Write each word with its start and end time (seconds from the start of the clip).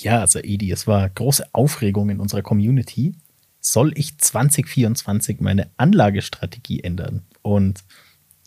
Ja, 0.00 0.24
Edi, 0.40 0.70
es 0.70 0.86
war 0.86 1.08
große 1.08 1.46
Aufregung 1.52 2.08
in 2.08 2.18
unserer 2.18 2.42
Community. 2.42 3.14
Soll 3.60 3.92
ich 3.94 4.16
2024 4.18 5.40
meine 5.40 5.70
Anlagestrategie 5.76 6.80
ändern? 6.80 7.22
Und 7.42 7.84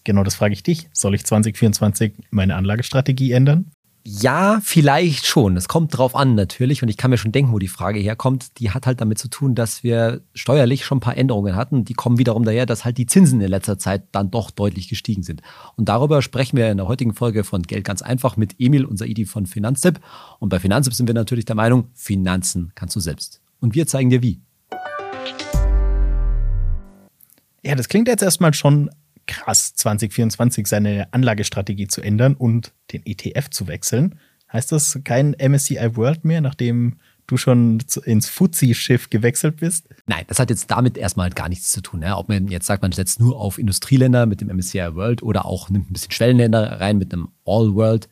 genau 0.03 0.23
das 0.23 0.35
frage 0.35 0.53
ich 0.53 0.63
dich. 0.63 0.89
Soll 0.91 1.13
ich 1.13 1.23
2024 1.23 2.13
meine 2.31 2.55
Anlagestrategie 2.55 3.31
ändern? 3.31 3.71
Ja, 4.07 4.59
vielleicht 4.61 5.25
schon. 5.25 5.57
Es 5.57 5.67
kommt 5.67 5.97
drauf 5.97 6.15
an 6.15 6.35
natürlich 6.35 6.83
und 6.83 6.89
ich 6.89 6.97
kann 6.97 7.09
mir 7.09 7.17
schon 7.17 7.31
denken, 7.31 7.51
wo 7.51 7.57
die 7.57 7.67
Frage 7.67 7.99
herkommt. 7.99 8.59
Die 8.59 8.69
hat 8.69 8.85
halt 8.85 9.01
damit 9.01 9.17
zu 9.17 9.29
tun, 9.29 9.55
dass 9.55 9.83
wir 9.83 10.21
steuerlich 10.35 10.85
schon 10.85 10.99
ein 10.99 11.01
paar 11.01 11.17
Änderungen 11.17 11.55
hatten. 11.55 11.85
Die 11.85 11.95
kommen 11.95 12.19
wiederum 12.19 12.43
daher, 12.43 12.67
dass 12.67 12.85
halt 12.85 12.99
die 12.99 13.07
Zinsen 13.07 13.41
in 13.41 13.49
letzter 13.49 13.79
Zeit 13.79 14.03
dann 14.11 14.29
doch 14.29 14.51
deutlich 14.51 14.89
gestiegen 14.89 15.23
sind. 15.23 15.41
Und 15.75 15.89
darüber 15.89 16.21
sprechen 16.21 16.55
wir 16.55 16.69
in 16.69 16.77
der 16.77 16.87
heutigen 16.87 17.15
Folge 17.15 17.43
von 17.43 17.63
Geld 17.63 17.83
ganz 17.83 18.03
einfach 18.03 18.37
mit 18.37 18.53
Emil, 18.59 18.85
unser 18.85 19.07
ID 19.07 19.27
von 19.27 19.47
Finanztipp. 19.47 19.99
Und 20.37 20.49
bei 20.49 20.59
Finanztipp 20.59 20.93
sind 20.93 21.07
wir 21.07 21.15
natürlich 21.15 21.45
der 21.45 21.55
Meinung, 21.55 21.89
Finanzen 21.95 22.73
kannst 22.75 22.95
du 22.95 22.99
selbst. 22.99 23.41
Und 23.59 23.73
wir 23.73 23.87
zeigen 23.87 24.11
dir 24.11 24.21
wie. 24.21 24.39
Ja, 27.63 27.73
das 27.73 27.87
klingt 27.87 28.07
jetzt 28.07 28.21
erstmal 28.21 28.53
schon 28.53 28.91
krass, 29.27 29.75
2024 29.75 30.67
seine 30.67 31.13
Anlagestrategie 31.13 31.87
zu 31.87 32.01
ändern 32.01 32.35
und 32.35 32.73
den 32.91 33.05
ETF 33.05 33.49
zu 33.49 33.67
wechseln. 33.67 34.19
Heißt 34.51 34.71
das 34.71 34.99
kein 35.03 35.35
MSCI 35.39 35.95
World 35.95 36.25
mehr, 36.25 36.41
nachdem 36.41 36.97
du 37.27 37.37
schon 37.37 37.83
ins 38.03 38.29
Fuzzi-Schiff 38.29 39.09
gewechselt 39.09 39.57
bist? 39.57 39.89
Nein, 40.05 40.25
das 40.27 40.39
hat 40.39 40.49
jetzt 40.49 40.69
damit 40.69 40.97
erstmal 40.97 41.29
gar 41.31 41.49
nichts 41.49 41.71
zu 41.71 41.81
tun. 41.81 42.03
Ja. 42.03 42.17
Ob 42.17 42.29
man 42.29 42.47
jetzt 42.47 42.67
sagt, 42.67 42.81
man 42.81 42.91
setzt 42.91 43.19
nur 43.19 43.39
auf 43.39 43.57
Industrieländer 43.57 44.25
mit 44.25 44.41
dem 44.41 44.55
MSCI 44.55 44.93
World 44.95 45.23
oder 45.23 45.45
auch 45.45 45.69
nimmt 45.69 45.89
ein 45.89 45.93
bisschen 45.93 46.11
Schwellenländer 46.11 46.79
rein 46.79 46.97
mit 46.97 47.13
einem 47.13 47.29
All-World 47.45 48.07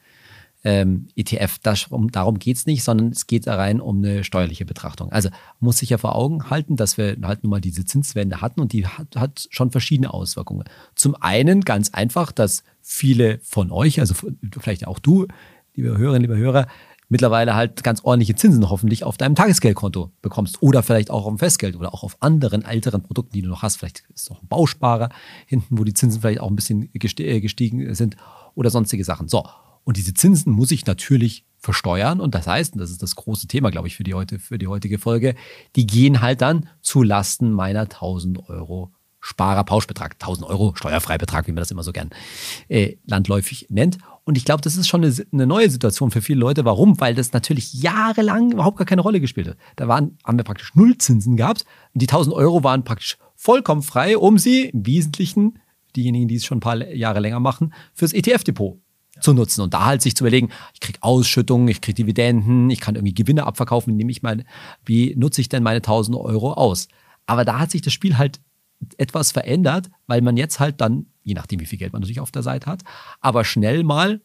ähm, 0.64 1.08
ETF. 1.16 1.60
Das, 1.62 1.88
um, 1.88 2.12
darum 2.12 2.40
geht 2.40 2.58
es 2.58 2.66
nicht, 2.66 2.84
sondern 2.84 3.10
es 3.10 3.28
geht 3.28 3.48
rein 3.48 3.82
um 3.82 3.98
eine 3.98 4.24
steuerliche 4.24 4.66
Betrachtung. 4.66 5.12
Also 5.12 5.30
muss 5.60 5.78
sich 5.80 5.90
ja 5.90 5.98
vor 5.98 6.16
Augen 6.16 6.50
halten, 6.50 6.76
dass 6.76 6.98
wir 6.98 7.18
halt 7.24 7.44
nun 7.44 7.52
mal 7.52 7.62
diese 7.62 7.86
Zinswende 7.86 8.42
hatten 8.42 8.62
und 8.62 8.74
die 8.74 8.88
hat, 8.88 9.16
hat 9.16 9.48
schon 9.50 9.72
verschiedene 9.72 10.14
Auswirkungen. 10.14 10.64
Zum 10.96 11.16
einen 11.16 11.62
ganz 11.62 11.90
einfach, 11.90 12.32
dass 12.32 12.64
viele 12.82 13.40
von 13.44 13.72
euch, 13.72 14.00
also 14.00 14.16
vielleicht 14.60 14.88
auch 14.88 15.00
du, 15.00 15.28
liebe 15.76 15.98
Hörerinnen, 15.98 16.22
liebe 16.22 16.38
Hörer, 16.38 16.68
mittlerweile 17.10 17.54
halt 17.54 17.84
ganz 17.84 18.04
ordentliche 18.04 18.36
Zinsen 18.36 18.70
hoffentlich 18.70 19.04
auf 19.04 19.18
deinem 19.18 19.36
Tagesgeldkonto 19.36 20.12
bekommst 20.22 20.62
oder 20.62 20.82
vielleicht 20.82 21.12
auch 21.12 21.26
auf 21.26 21.32
dem 21.32 21.40
Festgeld 21.40 21.76
oder 21.76 21.94
auch 21.94 22.04
auf 22.04 22.18
anderen 22.22 22.64
älteren 22.64 23.04
Produkten, 23.04 23.34
die 23.34 23.42
du 23.42 23.50
noch 23.50 23.62
hast. 23.62 23.78
Vielleicht 23.78 24.04
ist 24.14 24.30
noch 24.30 24.42
ein 24.42 24.48
Bausparer 24.48 25.10
hinten, 25.46 25.78
wo 25.78 25.84
die 25.84 25.94
Zinsen 25.94 26.22
vielleicht 26.22 26.40
auch 26.40 26.50
ein 26.50 26.56
bisschen 26.56 26.90
äh, 26.94 27.40
gestiegen 27.42 27.94
sind 27.94 28.16
oder 28.56 28.70
sonstige 28.70 29.04
Sachen. 29.04 29.28
So, 29.28 29.46
und 29.84 29.98
diese 29.98 30.14
Zinsen 30.14 30.54
muss 30.54 30.72
ich 30.72 30.86
natürlich 30.86 31.46
versteuern. 31.64 32.20
Und 32.20 32.36
das 32.36 32.46
heißt, 32.46 32.74
und 32.74 32.80
das 32.80 32.92
ist 32.92 33.02
das 33.02 33.16
große 33.16 33.48
Thema, 33.48 33.72
glaube 33.72 33.88
ich, 33.88 33.96
für 33.96 34.04
die, 34.04 34.14
heute, 34.14 34.38
für 34.38 34.58
die 34.58 34.68
heutige 34.68 35.00
Folge, 35.00 35.36
die 35.76 35.88
gehen 35.88 36.22
halt 36.22 36.42
dann 36.42 36.68
zu 36.82 37.04
Lasten 37.04 37.52
meiner 37.52 37.82
1000 37.82 38.50
Euro 38.50 38.92
Sparerpauschbetrag, 39.22 40.16
1000 40.16 40.50
Euro 40.50 40.74
Steuerfreibetrag, 40.76 41.48
wie 41.48 41.54
man 41.54 41.62
das 41.62 41.72
immer 41.72 41.84
so 41.84 41.94
gern 41.94 42.10
äh, 42.68 42.98
landläufig 43.06 43.68
nennt. 43.70 43.98
Und 44.26 44.38
ich 44.38 44.44
glaube, 44.44 44.62
das 44.62 44.76
ist 44.76 44.90
schon 44.90 45.04
eine, 45.04 45.16
eine, 45.32 45.48
neue 45.48 45.70
Situation 45.70 46.12
für 46.12 46.22
viele 46.22 46.40
Leute. 46.40 46.66
Warum? 46.66 47.00
Weil 47.00 47.16
das 47.16 47.32
natürlich 47.32 47.74
jahrelang 47.74 48.52
überhaupt 48.52 48.78
gar 48.78 48.86
keine 48.86 49.02
Rolle 49.02 49.22
gespielt 49.22 49.48
hat. 49.48 49.58
Da 49.78 49.88
waren, 49.88 50.18
haben 50.26 50.38
wir 50.38 50.44
praktisch 50.44 50.76
Nullzinsen 50.76 51.38
gehabt. 51.38 51.64
Und 51.94 52.02
die 52.02 52.08
1000 52.08 52.36
Euro 52.36 52.66
waren 52.66 52.84
praktisch 52.84 53.18
vollkommen 53.36 53.82
frei, 53.82 54.18
um 54.18 54.38
sie 54.38 54.66
im 54.66 54.86
Wesentlichen, 54.86 55.60
diejenigen, 55.96 56.28
die 56.28 56.36
es 56.36 56.46
schon 56.46 56.58
ein 56.58 56.62
paar 56.62 56.86
Jahre 56.90 57.22
länger 57.22 57.40
machen, 57.40 57.74
fürs 57.94 58.12
ETF-Depot 58.12 58.83
zu 59.20 59.34
nutzen 59.34 59.62
und 59.62 59.74
da 59.74 59.86
halt 59.86 60.02
sich 60.02 60.16
zu 60.16 60.24
überlegen, 60.24 60.50
ich 60.74 60.80
kriege 60.80 61.00
Ausschüttungen, 61.02 61.68
ich 61.68 61.82
kriege 61.82 61.96
Dividenden, 61.96 62.70
ich 62.70 62.80
kann 62.80 62.96
irgendwie 62.96 63.14
Gewinne 63.14 63.46
abverkaufen, 63.46 63.96
nehme 63.96 64.12
ich 64.12 64.24
meine, 64.24 64.46
wie 64.86 65.16
nutze 65.16 65.42
ich 65.42 65.50
denn 65.50 65.64
meine 65.64 65.78
1000 65.78 66.18
Euro 66.18 66.54
aus? 66.54 66.88
Aber 67.26 67.46
da 67.46 67.60
hat 67.60 67.72
sich 67.72 67.82
das 67.82 67.94
Spiel 67.94 68.18
halt 68.18 68.42
etwas 68.98 69.32
verändert, 69.32 69.90
weil 70.08 70.22
man 70.22 70.36
jetzt 70.36 70.60
halt 70.60 70.82
dann, 70.82 71.06
je 71.24 71.36
nachdem 71.36 71.60
wie 71.60 71.66
viel 71.66 71.80
Geld 71.80 71.94
man 71.94 72.02
natürlich 72.02 72.20
auf 72.20 72.32
der 72.32 72.44
Seite 72.44 72.70
hat, 72.70 72.84
aber 73.22 73.46
schnell 73.46 73.84
mal 73.84 74.22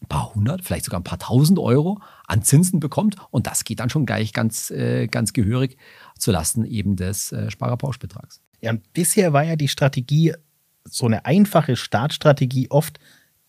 ein 0.00 0.08
paar 0.08 0.34
hundert, 0.34 0.64
vielleicht 0.64 0.84
sogar 0.84 1.00
ein 1.00 1.04
paar 1.04 1.18
tausend 1.18 1.58
Euro 1.58 2.00
an 2.26 2.42
Zinsen 2.42 2.80
bekommt 2.80 3.16
und 3.30 3.46
das 3.46 3.64
geht 3.64 3.80
dann 3.80 3.90
schon 3.90 4.06
gleich 4.06 4.32
ganz, 4.32 4.70
äh, 4.70 5.06
ganz 5.06 5.32
gehörig 5.32 5.76
zulasten 6.18 6.64
eben 6.64 6.96
des 6.96 7.32
äh, 7.32 7.50
Sparerpauschbetrags. 7.50 8.40
Ja, 8.60 8.70
und 8.70 8.92
bisher 8.92 9.32
war 9.32 9.44
ja 9.44 9.56
die 9.56 9.68
Strategie 9.68 10.34
so 10.84 11.06
eine 11.06 11.24
einfache 11.24 11.76
Startstrategie 11.76 12.70
oft, 12.70 12.98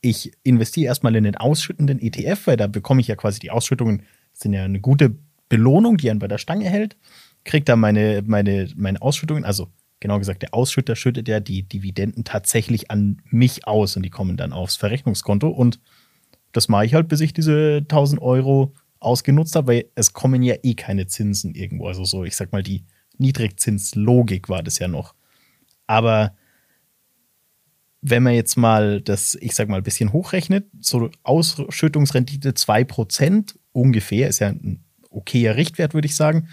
ich 0.03 0.33
investiere 0.43 0.87
erstmal 0.87 1.15
in 1.15 1.23
den 1.23 1.35
ausschüttenden 1.35 1.99
ETF, 1.99 2.47
weil 2.47 2.57
da 2.57 2.67
bekomme 2.67 2.99
ich 3.01 3.07
ja 3.07 3.15
quasi 3.15 3.39
die 3.39 3.51
Ausschüttungen, 3.51 4.03
sind 4.33 4.53
ja 4.53 4.65
eine 4.65 4.81
gute 4.81 5.15
Belohnung, 5.47 5.97
die 5.97 6.09
einen 6.09 6.19
bei 6.19 6.27
der 6.27 6.37
Stange 6.37 6.69
hält, 6.69 6.97
kriege 7.45 7.63
da 7.63 7.75
meine, 7.77 8.21
meine, 8.25 8.67
meine 8.75 9.01
Ausschüttungen, 9.01 9.45
also 9.45 9.69
genau 10.01 10.19
gesagt, 10.19 10.41
der 10.41 10.53
Ausschütter 10.53 10.97
schüttet 10.97 11.29
ja 11.29 11.39
die 11.39 11.63
Dividenden 11.63 12.25
tatsächlich 12.25 12.91
an 12.91 13.21
mich 13.29 13.65
aus 13.65 13.95
und 13.95 14.03
die 14.03 14.09
kommen 14.09 14.35
dann 14.35 14.51
aufs 14.51 14.75
Verrechnungskonto 14.75 15.47
und 15.47 15.79
das 16.51 16.67
mache 16.67 16.85
ich 16.85 16.93
halt, 16.93 17.07
bis 17.07 17.21
ich 17.21 17.33
diese 17.33 17.77
1000 17.83 18.21
Euro 18.21 18.73
ausgenutzt 18.99 19.55
habe, 19.55 19.67
weil 19.67 19.85
es 19.95 20.11
kommen 20.11 20.43
ja 20.43 20.55
eh 20.63 20.73
keine 20.73 21.07
Zinsen 21.07 21.55
irgendwo. 21.55 21.87
Also 21.87 22.03
so, 22.03 22.25
ich 22.25 22.35
sag 22.35 22.51
mal, 22.51 22.61
die 22.61 22.83
Niedrigzinslogik 23.17 24.49
war 24.49 24.63
das 24.63 24.79
ja 24.79 24.89
noch. 24.89 25.15
Aber 25.87 26.35
wenn 28.05 28.21
man 28.21 28.33
jetzt 28.33 28.57
mal 28.57 28.99
das, 29.01 29.35
ich 29.39 29.55
sag 29.55 29.69
mal, 29.69 29.77
ein 29.77 29.83
bisschen 29.83 30.11
hochrechnet, 30.11 30.67
so 30.81 31.09
Ausschüttungsrendite 31.23 32.51
2% 32.51 33.55
ungefähr, 33.71 34.27
ist 34.27 34.39
ja 34.39 34.49
ein 34.49 34.83
okayer 35.09 35.55
Richtwert, 35.55 35.93
würde 35.93 36.07
ich 36.07 36.15
sagen, 36.15 36.49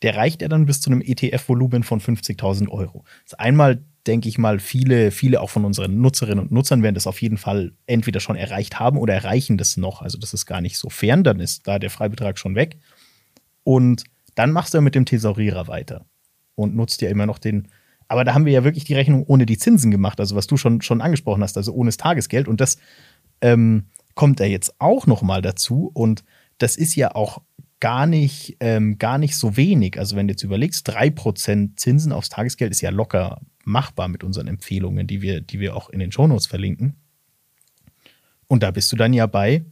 der 0.00 0.16
reicht 0.16 0.40
ja 0.40 0.48
dann 0.48 0.64
bis 0.64 0.80
zu 0.80 0.90
einem 0.90 1.02
ETF-Volumen 1.02 1.82
von 1.82 2.00
50.000 2.00 2.70
Euro. 2.70 3.04
Das 3.24 3.34
ist 3.34 3.40
einmal, 3.40 3.84
denke 4.06 4.30
ich 4.30 4.38
mal, 4.38 4.58
viele, 4.58 5.10
viele 5.10 5.42
auch 5.42 5.50
von 5.50 5.66
unseren 5.66 6.00
Nutzerinnen 6.00 6.38
und 6.38 6.50
Nutzern 6.50 6.82
werden 6.82 6.94
das 6.94 7.06
auf 7.06 7.20
jeden 7.20 7.36
Fall 7.36 7.72
entweder 7.86 8.20
schon 8.20 8.36
erreicht 8.36 8.80
haben 8.80 8.96
oder 8.96 9.12
erreichen 9.12 9.58
das 9.58 9.76
noch. 9.76 10.00
Also 10.00 10.16
das 10.16 10.32
ist 10.32 10.46
gar 10.46 10.62
nicht 10.62 10.78
so 10.78 10.88
fern, 10.88 11.22
dann 11.22 11.40
ist 11.40 11.68
da 11.68 11.78
der 11.78 11.90
Freibetrag 11.90 12.38
schon 12.38 12.54
weg. 12.54 12.78
Und 13.64 14.04
dann 14.34 14.50
machst 14.50 14.72
du 14.72 14.78
ja 14.78 14.82
mit 14.82 14.94
dem 14.94 15.04
Thesaurierer 15.04 15.68
weiter 15.68 16.06
und 16.54 16.74
nutzt 16.74 17.02
ja 17.02 17.10
immer 17.10 17.26
noch 17.26 17.38
den 17.38 17.68
aber 18.10 18.24
da 18.24 18.34
haben 18.34 18.44
wir 18.44 18.52
ja 18.52 18.64
wirklich 18.64 18.82
die 18.82 18.94
Rechnung 18.94 19.24
ohne 19.28 19.46
die 19.46 19.56
Zinsen 19.56 19.92
gemacht, 19.92 20.18
also 20.18 20.34
was 20.34 20.48
du 20.48 20.56
schon, 20.56 20.82
schon 20.82 21.00
angesprochen 21.00 21.44
hast, 21.44 21.56
also 21.56 21.72
ohne 21.72 21.88
das 21.88 21.96
Tagesgeld. 21.96 22.48
Und 22.48 22.60
das 22.60 22.76
ähm, 23.40 23.84
kommt 24.16 24.40
da 24.40 24.44
jetzt 24.44 24.74
auch 24.80 25.06
noch 25.06 25.22
mal 25.22 25.42
dazu. 25.42 25.92
Und 25.94 26.24
das 26.58 26.74
ist 26.74 26.96
ja 26.96 27.14
auch 27.14 27.40
gar 27.78 28.06
nicht, 28.06 28.56
ähm, 28.58 28.98
gar 28.98 29.16
nicht 29.18 29.36
so 29.36 29.56
wenig. 29.56 29.96
Also 29.96 30.16
wenn 30.16 30.26
du 30.26 30.32
jetzt 30.32 30.42
überlegst, 30.42 30.90
3% 30.90 31.76
Zinsen 31.76 32.10
aufs 32.10 32.30
Tagesgeld 32.30 32.72
ist 32.72 32.80
ja 32.80 32.90
locker 32.90 33.42
machbar 33.62 34.08
mit 34.08 34.24
unseren 34.24 34.48
Empfehlungen, 34.48 35.06
die 35.06 35.22
wir, 35.22 35.40
die 35.40 35.60
wir 35.60 35.76
auch 35.76 35.88
in 35.88 36.00
den 36.00 36.10
Shownotes 36.10 36.48
verlinken. 36.48 36.96
Und 38.48 38.64
da 38.64 38.72
bist 38.72 38.90
du 38.90 38.96
dann 38.96 39.12
ja 39.12 39.28
bei 39.28 39.64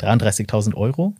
33.000 0.00 0.74
Euro 0.74 1.14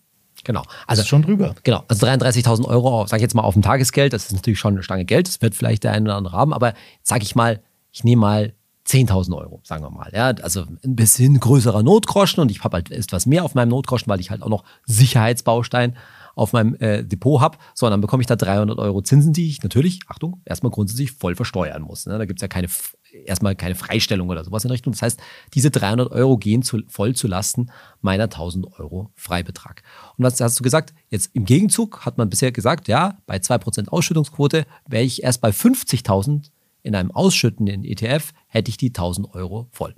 Genau. 0.44 0.62
Also 0.86 1.02
schon 1.04 1.22
drüber. 1.22 1.54
Genau. 1.62 1.84
Also 1.88 2.06
33.000 2.06 2.66
Euro, 2.66 3.06
sage 3.06 3.18
ich 3.18 3.22
jetzt 3.22 3.34
mal 3.34 3.42
auf 3.42 3.54
dem 3.54 3.62
Tagesgeld, 3.62 4.12
das 4.12 4.26
ist 4.26 4.32
natürlich 4.32 4.58
schon 4.58 4.74
eine 4.74 4.82
Stange 4.82 5.04
Geld. 5.04 5.28
Das 5.28 5.40
wird 5.40 5.54
vielleicht 5.54 5.84
der 5.84 5.92
eine 5.92 6.06
oder 6.06 6.16
andere 6.16 6.36
haben, 6.36 6.52
aber 6.52 6.74
sage 7.02 7.22
ich 7.22 7.34
mal, 7.34 7.60
ich 7.90 8.04
nehme 8.04 8.20
mal 8.20 8.54
10.000 8.86 9.36
Euro, 9.36 9.60
sagen 9.64 9.84
wir 9.84 9.90
mal. 9.90 10.10
Ja, 10.12 10.28
also 10.42 10.64
ein 10.84 10.96
bisschen 10.96 11.38
größerer 11.38 11.82
Notgroschen 11.82 12.40
und 12.40 12.50
ich 12.50 12.64
habe 12.64 12.76
halt 12.76 12.90
etwas 12.90 13.26
mehr 13.26 13.44
auf 13.44 13.54
meinem 13.54 13.68
Notgroschen, 13.68 14.08
weil 14.08 14.20
ich 14.20 14.30
halt 14.30 14.42
auch 14.42 14.48
noch 14.48 14.64
Sicherheitsbaustein 14.86 15.96
auf 16.34 16.52
meinem 16.52 16.74
äh, 16.76 17.04
Depot 17.04 17.40
habe, 17.40 17.58
so, 17.74 17.88
dann 17.88 18.00
bekomme 18.00 18.22
ich 18.22 18.26
da 18.26 18.36
300 18.36 18.78
Euro 18.78 19.02
Zinsen, 19.02 19.32
die 19.32 19.48
ich 19.48 19.62
natürlich, 19.62 20.00
Achtung, 20.08 20.40
erstmal 20.44 20.72
grundsätzlich 20.72 21.12
voll 21.12 21.34
versteuern 21.36 21.82
muss. 21.82 22.06
Ne? 22.06 22.18
Da 22.18 22.24
gibt 22.24 22.40
es 22.40 22.42
ja 22.42 22.48
keine, 22.48 22.68
erstmal 23.12 23.54
keine 23.56 23.74
Freistellung 23.74 24.28
oder 24.28 24.44
sowas 24.44 24.64
in 24.64 24.70
Richtung. 24.70 24.92
Das 24.92 25.02
heißt, 25.02 25.20
diese 25.54 25.70
300 25.70 26.10
Euro 26.10 26.36
gehen 26.36 26.62
zu, 26.62 26.80
voll 26.88 27.14
zu 27.14 27.28
Lasten 27.28 27.70
meiner 28.00 28.24
1000 28.24 28.78
Euro 28.78 29.10
Freibetrag. 29.14 29.82
Und 30.16 30.24
was 30.24 30.40
hast 30.40 30.58
du 30.58 30.64
gesagt? 30.64 30.92
Jetzt 31.08 31.30
im 31.34 31.44
Gegenzug 31.44 32.04
hat 32.04 32.18
man 32.18 32.30
bisher 32.30 32.52
gesagt, 32.52 32.88
ja, 32.88 33.18
bei 33.26 33.36
2% 33.36 33.88
Ausschüttungsquote 33.88 34.66
wäre 34.86 35.04
ich 35.04 35.22
erst 35.22 35.40
bei 35.40 35.50
50.000 35.50 36.50
in 36.82 36.94
einem 36.94 37.12
ausschüttenden 37.12 37.84
ETF, 37.84 38.32
hätte 38.48 38.68
ich 38.68 38.76
die 38.76 38.88
1000 38.88 39.34
Euro 39.34 39.68
voll. 39.70 39.94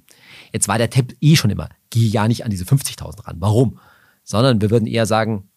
Jetzt 0.53 0.69
war 0.69 0.79
der 0.79 0.91
Tipp 0.91 1.17
eh 1.21 1.37
schon 1.37 1.51
immer, 1.51 1.69
geh 1.91 2.07
ja 2.07 2.29
nicht 2.29 2.45
an 2.45 2.51
diese 2.51 2.65
50.000 2.65 3.27
ran. 3.27 3.37
Warum? 3.39 3.79
Sondern 4.23 4.61
wir 4.61 4.71
würden 4.71 4.87
eher 4.87 5.07
sagen, 5.07 5.49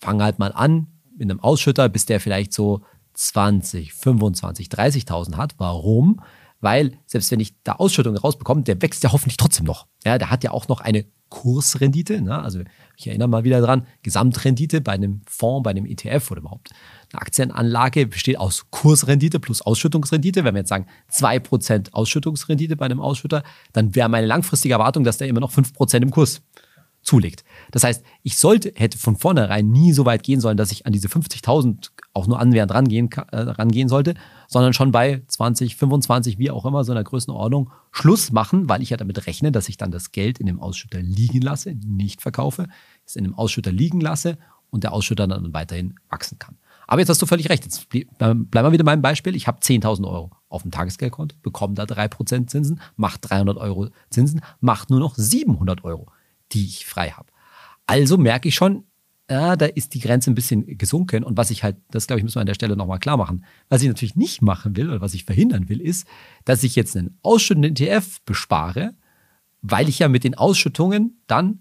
fang 0.00 0.22
halt 0.22 0.38
mal 0.38 0.52
an 0.52 0.88
mit 1.16 1.30
einem 1.30 1.40
Ausschütter, 1.40 1.88
bis 1.88 2.06
der 2.06 2.20
vielleicht 2.20 2.52
so 2.52 2.82
20, 3.14 3.94
25, 3.94 4.68
30.000 4.68 5.36
hat. 5.36 5.54
Warum? 5.58 6.20
Weil 6.64 6.98
selbst 7.04 7.30
wenn 7.30 7.40
ich 7.40 7.54
da 7.62 7.72
Ausschüttungen 7.72 8.16
rausbekomme, 8.16 8.62
der 8.62 8.80
wächst 8.80 9.04
ja 9.04 9.12
hoffentlich 9.12 9.36
trotzdem 9.36 9.66
noch. 9.66 9.86
Ja, 10.02 10.16
der 10.16 10.30
hat 10.30 10.44
ja 10.44 10.50
auch 10.50 10.66
noch 10.66 10.80
eine 10.80 11.04
Kursrendite. 11.28 12.22
Ne? 12.22 12.40
Also 12.42 12.60
ich 12.96 13.06
erinnere 13.06 13.28
mal 13.28 13.44
wieder 13.44 13.60
dran, 13.60 13.86
Gesamtrendite 14.02 14.80
bei 14.80 14.92
einem 14.92 15.20
Fonds, 15.26 15.62
bei 15.62 15.72
einem 15.72 15.84
ETF 15.84 16.30
oder 16.30 16.40
überhaupt 16.40 16.70
eine 17.12 17.20
Aktienanlage 17.20 18.06
besteht 18.06 18.38
aus 18.38 18.64
Kursrendite 18.70 19.40
plus 19.40 19.60
Ausschüttungsrendite. 19.60 20.42
Wenn 20.42 20.54
wir 20.54 20.60
jetzt 20.60 20.70
sagen 20.70 20.86
2% 21.12 21.92
Ausschüttungsrendite 21.92 22.76
bei 22.76 22.86
einem 22.86 23.00
Ausschütter, 23.00 23.42
dann 23.74 23.94
wäre 23.94 24.08
meine 24.08 24.26
langfristige 24.26 24.72
Erwartung, 24.72 25.04
dass 25.04 25.18
der 25.18 25.28
immer 25.28 25.40
noch 25.40 25.52
5% 25.52 26.00
im 26.00 26.10
Kurs 26.10 26.40
zulegt. 27.02 27.44
Das 27.74 27.82
heißt, 27.82 28.04
ich 28.22 28.38
sollte, 28.38 28.72
hätte 28.76 28.98
von 28.98 29.16
vornherein 29.16 29.68
nie 29.68 29.92
so 29.92 30.04
weit 30.04 30.22
gehen 30.22 30.40
sollen, 30.40 30.56
dass 30.56 30.70
ich 30.70 30.86
an 30.86 30.92
diese 30.92 31.08
50.000 31.08 31.90
auch 32.12 32.28
nur 32.28 32.38
annähernd 32.38 32.72
rangehen, 32.72 33.10
äh, 33.10 33.36
rangehen 33.36 33.88
sollte, 33.88 34.14
sondern 34.46 34.72
schon 34.74 34.92
bei 34.92 35.24
20, 35.26 35.74
25, 35.74 36.38
wie 36.38 36.52
auch 36.52 36.64
immer, 36.66 36.84
so 36.84 36.92
einer 36.92 37.02
Größenordnung 37.02 37.72
Schluss 37.90 38.30
machen, 38.30 38.68
weil 38.68 38.80
ich 38.80 38.90
ja 38.90 38.96
damit 38.96 39.26
rechne, 39.26 39.50
dass 39.50 39.68
ich 39.68 39.76
dann 39.76 39.90
das 39.90 40.12
Geld 40.12 40.38
in 40.38 40.46
dem 40.46 40.60
Ausschütter 40.60 41.02
liegen 41.02 41.40
lasse, 41.40 41.74
nicht 41.84 42.22
verkaufe, 42.22 42.68
es 43.04 43.16
in 43.16 43.24
dem 43.24 43.34
Ausschütter 43.34 43.72
liegen 43.72 44.00
lasse 44.00 44.38
und 44.70 44.84
der 44.84 44.92
Ausschütter 44.92 45.26
dann 45.26 45.52
weiterhin 45.52 45.96
wachsen 46.08 46.38
kann. 46.38 46.56
Aber 46.86 47.00
jetzt 47.00 47.08
hast 47.08 47.22
du 47.22 47.26
völlig 47.26 47.50
recht. 47.50 47.64
Jetzt 47.64 47.88
bleiben 47.88 48.48
wir 48.52 48.70
wieder 48.70 48.84
beim 48.84 49.02
Beispiel. 49.02 49.34
Ich 49.34 49.48
habe 49.48 49.58
10.000 49.58 50.06
Euro 50.06 50.30
auf 50.48 50.62
dem 50.62 50.70
Tagesgeldkonto, 50.70 51.34
bekomme 51.42 51.74
da 51.74 51.82
3% 51.82 52.46
Zinsen, 52.46 52.80
macht 52.94 53.28
300 53.28 53.56
Euro 53.56 53.88
Zinsen, 54.10 54.42
macht 54.60 54.90
nur 54.90 55.00
noch 55.00 55.16
700 55.16 55.82
Euro, 55.82 56.06
die 56.52 56.66
ich 56.66 56.86
frei 56.86 57.10
habe. 57.10 57.33
Also 57.86 58.18
merke 58.18 58.48
ich 58.48 58.54
schon, 58.54 58.84
ja, 59.30 59.56
da 59.56 59.66
ist 59.66 59.94
die 59.94 60.00
Grenze 60.00 60.30
ein 60.30 60.34
bisschen 60.34 60.78
gesunken. 60.78 61.24
Und 61.24 61.36
was 61.36 61.50
ich 61.50 61.62
halt, 61.62 61.76
das 61.90 62.06
glaube 62.06 62.20
ich, 62.20 62.24
müssen 62.24 62.36
wir 62.36 62.42
an 62.42 62.46
der 62.46 62.54
Stelle 62.54 62.76
nochmal 62.76 62.98
klar 62.98 63.16
machen. 63.16 63.44
Was 63.68 63.82
ich 63.82 63.88
natürlich 63.88 64.16
nicht 64.16 64.42
machen 64.42 64.76
will 64.76 64.90
oder 64.90 65.00
was 65.00 65.14
ich 65.14 65.24
verhindern 65.24 65.68
will, 65.68 65.80
ist, 65.80 66.06
dass 66.44 66.62
ich 66.62 66.76
jetzt 66.76 66.96
einen 66.96 67.18
ausschüttenden 67.22 67.74
ETF 67.74 68.20
bespare, 68.26 68.94
weil 69.62 69.88
ich 69.88 69.98
ja 69.98 70.08
mit 70.08 70.24
den 70.24 70.34
Ausschüttungen 70.34 71.22
dann 71.26 71.60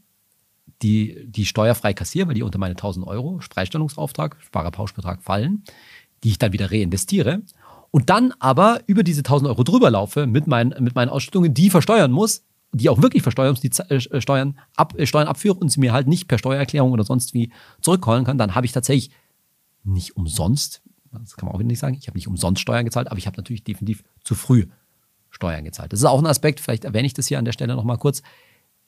die, 0.81 1.25
die 1.25 1.45
steuerfrei 1.45 1.93
kassiere, 1.93 2.27
weil 2.27 2.35
die 2.35 2.43
unter 2.43 2.59
meine 2.59 2.73
1000 2.73 3.07
Euro 3.07 3.39
Freistellungsauftrag, 3.39 4.37
Sparerpauschbetrag 4.41 5.23
fallen, 5.23 5.63
die 6.23 6.29
ich 6.29 6.39
dann 6.39 6.51
wieder 6.51 6.71
reinvestiere 6.71 7.43
und 7.91 8.09
dann 8.09 8.33
aber 8.39 8.81
über 8.87 9.03
diese 9.03 9.21
1000 9.21 9.49
Euro 9.49 9.63
drüber 9.63 9.89
laufe 9.89 10.27
mit 10.27 10.47
meinen, 10.47 10.83
mit 10.83 10.95
meinen 10.95 11.09
Ausschüttungen, 11.09 11.53
die 11.53 11.69
versteuern 11.69 12.11
muss, 12.11 12.43
die 12.73 12.89
auch 12.89 13.01
wirklich 13.01 13.23
versteuern, 13.23 13.57
die 13.61 13.71
äh, 13.89 14.21
Steuern, 14.21 14.57
ab, 14.75 14.93
äh, 14.97 15.05
Steuern 15.05 15.27
abführe 15.27 15.55
und 15.55 15.69
sie 15.69 15.79
mir 15.79 15.93
halt 15.93 16.07
nicht 16.07 16.27
per 16.27 16.37
Steuererklärung 16.37 16.91
oder 16.91 17.03
sonst 17.03 17.33
wie 17.33 17.51
zurückholen 17.81 18.25
kann, 18.25 18.37
dann 18.37 18.55
habe 18.55 18.65
ich 18.65 18.71
tatsächlich 18.71 19.11
nicht 19.83 20.17
umsonst, 20.17 20.81
das 21.11 21.35
kann 21.35 21.47
man 21.47 21.55
auch 21.55 21.59
wieder 21.59 21.67
nicht 21.67 21.79
sagen, 21.79 21.95
ich 21.99 22.07
habe 22.07 22.17
nicht 22.17 22.27
umsonst 22.27 22.61
Steuern 22.61 22.85
gezahlt, 22.85 23.09
aber 23.09 23.17
ich 23.17 23.27
habe 23.27 23.37
natürlich 23.37 23.63
definitiv 23.63 24.03
zu 24.23 24.33
früh 24.33 24.65
Steuern 25.29 25.63
gezahlt. 25.63 25.93
Das 25.93 25.99
ist 25.99 26.05
auch 26.05 26.19
ein 26.19 26.25
Aspekt, 26.25 26.59
vielleicht 26.59 26.85
erwähne 26.85 27.05
ich 27.05 27.13
das 27.13 27.27
hier 27.27 27.39
an 27.39 27.45
der 27.45 27.51
Stelle 27.51 27.75
nochmal 27.75 27.97
kurz. 27.97 28.21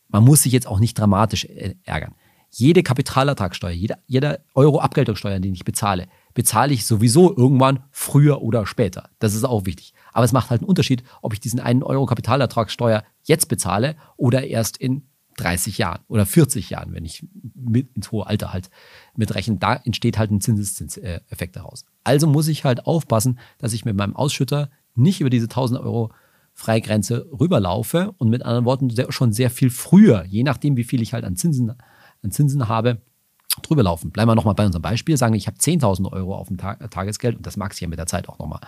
Man 0.08 0.24
muss 0.24 0.44
sich 0.44 0.52
jetzt 0.52 0.68
auch 0.68 0.80
nicht 0.80 0.98
dramatisch 0.98 1.46
äh, 1.46 1.76
ärgern. 1.84 2.16
Jede 2.52 2.84
Kapitalertragssteuer, 2.84 3.72
jeder, 3.72 4.00
jeder 4.08 4.40
Euro 4.54 4.80
Abgeltungssteuer, 4.80 5.40
den 5.40 5.54
ich 5.54 5.66
bezahle, 5.66 6.08
bezahle 6.36 6.74
ich 6.74 6.86
sowieso 6.86 7.36
irgendwann 7.36 7.80
früher 7.90 8.44
oder 8.44 8.68
später. 8.68 9.10
Das 9.18 9.34
ist 9.34 9.46
auch 9.46 9.66
wichtig. 9.66 9.94
Aber 10.14 10.26
es 10.26 10.34
macht 10.34 10.52
halt 10.52 10.62
einen 10.62 10.70
Unterschied, 10.70 11.04
ob 11.24 11.34
ich 11.34 11.40
diesen 11.40 11.60
einen 11.60 11.82
Euro 11.82 12.06
Kapitalertragssteuer 12.06 13.04
jetzt 13.24 13.48
bezahle 13.48 13.96
oder 14.18 14.46
erst 14.46 14.78
in 14.78 15.08
30 15.38 15.78
Jahren 15.78 16.02
oder 16.08 16.26
40 16.26 16.70
Jahren, 16.70 16.94
wenn 16.94 17.06
ich 17.06 17.26
ins 17.94 18.12
hohe 18.12 18.28
Alter 18.28 18.54
halt 18.54 18.70
mitrechne. 19.16 19.58
Da 19.58 19.76
entsteht 19.76 20.18
halt 20.18 20.32
ein 20.32 20.42
Zinseszinseffekt 20.42 21.56
daraus. 21.56 21.86
Also 22.04 22.28
muss 22.28 22.48
ich 22.48 22.64
halt 22.64 22.86
aufpassen, 22.86 23.40
dass 23.58 23.74
ich 23.74 23.86
mit 23.86 23.96
meinem 23.96 24.16
Ausschütter 24.16 24.70
nicht 24.94 25.22
über 25.22 25.30
diese 25.30 25.46
1000 25.46 25.80
Euro 25.80 26.12
Freigrenze 26.54 27.28
rüberlaufe 27.38 28.14
und 28.18 28.30
mit 28.30 28.44
anderen 28.44 28.66
Worten 28.66 28.94
schon 29.12 29.34
sehr 29.34 29.50
viel 29.50 29.70
früher, 29.70 30.24
je 30.26 30.44
nachdem, 30.44 30.78
wie 30.78 30.86
viel 30.86 31.02
ich 31.02 31.14
halt 31.14 31.26
an 31.26 31.36
Zinsen, 31.36 31.74
an 32.24 32.32
Zinsen 32.32 32.70
habe, 32.70 33.02
drüber 33.62 33.84
laufen. 33.84 34.12
Bleiben 34.12 34.30
wir 34.30 34.36
nochmal 34.36 34.56
bei 34.56 34.66
unserem 34.66 34.82
Beispiel. 34.82 35.18
Sagen 35.18 35.34
wir, 35.34 35.38
ich 35.38 35.48
habe 35.48 35.58
10.000 35.58 36.12
Euro 36.12 36.36
auf 36.36 36.48
dem 36.48 36.58
Tag, 36.58 36.90
Tagesgeld 36.92 37.38
und 37.38 37.46
das 37.46 37.58
mag 37.58 37.74
sich 37.74 37.82
ja 37.82 37.88
mit 37.88 38.00
der 38.00 38.08
Zeit 38.08 38.30
auch 38.30 38.40
nochmal 38.40 38.60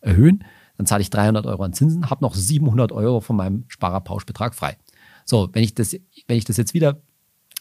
erhöhen. 0.00 0.44
Dann 0.76 0.86
zahle 0.86 1.02
ich 1.02 1.10
300 1.10 1.46
Euro 1.46 1.62
an 1.62 1.72
Zinsen, 1.72 2.10
habe 2.10 2.24
noch 2.24 2.34
700 2.34 2.92
Euro 2.92 3.20
von 3.20 3.36
meinem 3.36 3.64
Sparerpauschbetrag 3.68 4.54
frei. 4.54 4.76
So, 5.24 5.48
wenn 5.52 5.62
ich 5.62 5.74
das, 5.74 5.96
wenn 6.28 6.36
ich 6.36 6.44
das 6.44 6.56
jetzt 6.56 6.74
wieder 6.74 7.00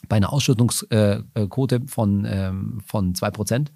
bei 0.08 0.18
einer 0.18 0.32
Ausschüttungsquote 0.32 1.82
von, 1.88 2.26
ähm, 2.30 2.82
von 2.86 3.14
2% 3.14 3.68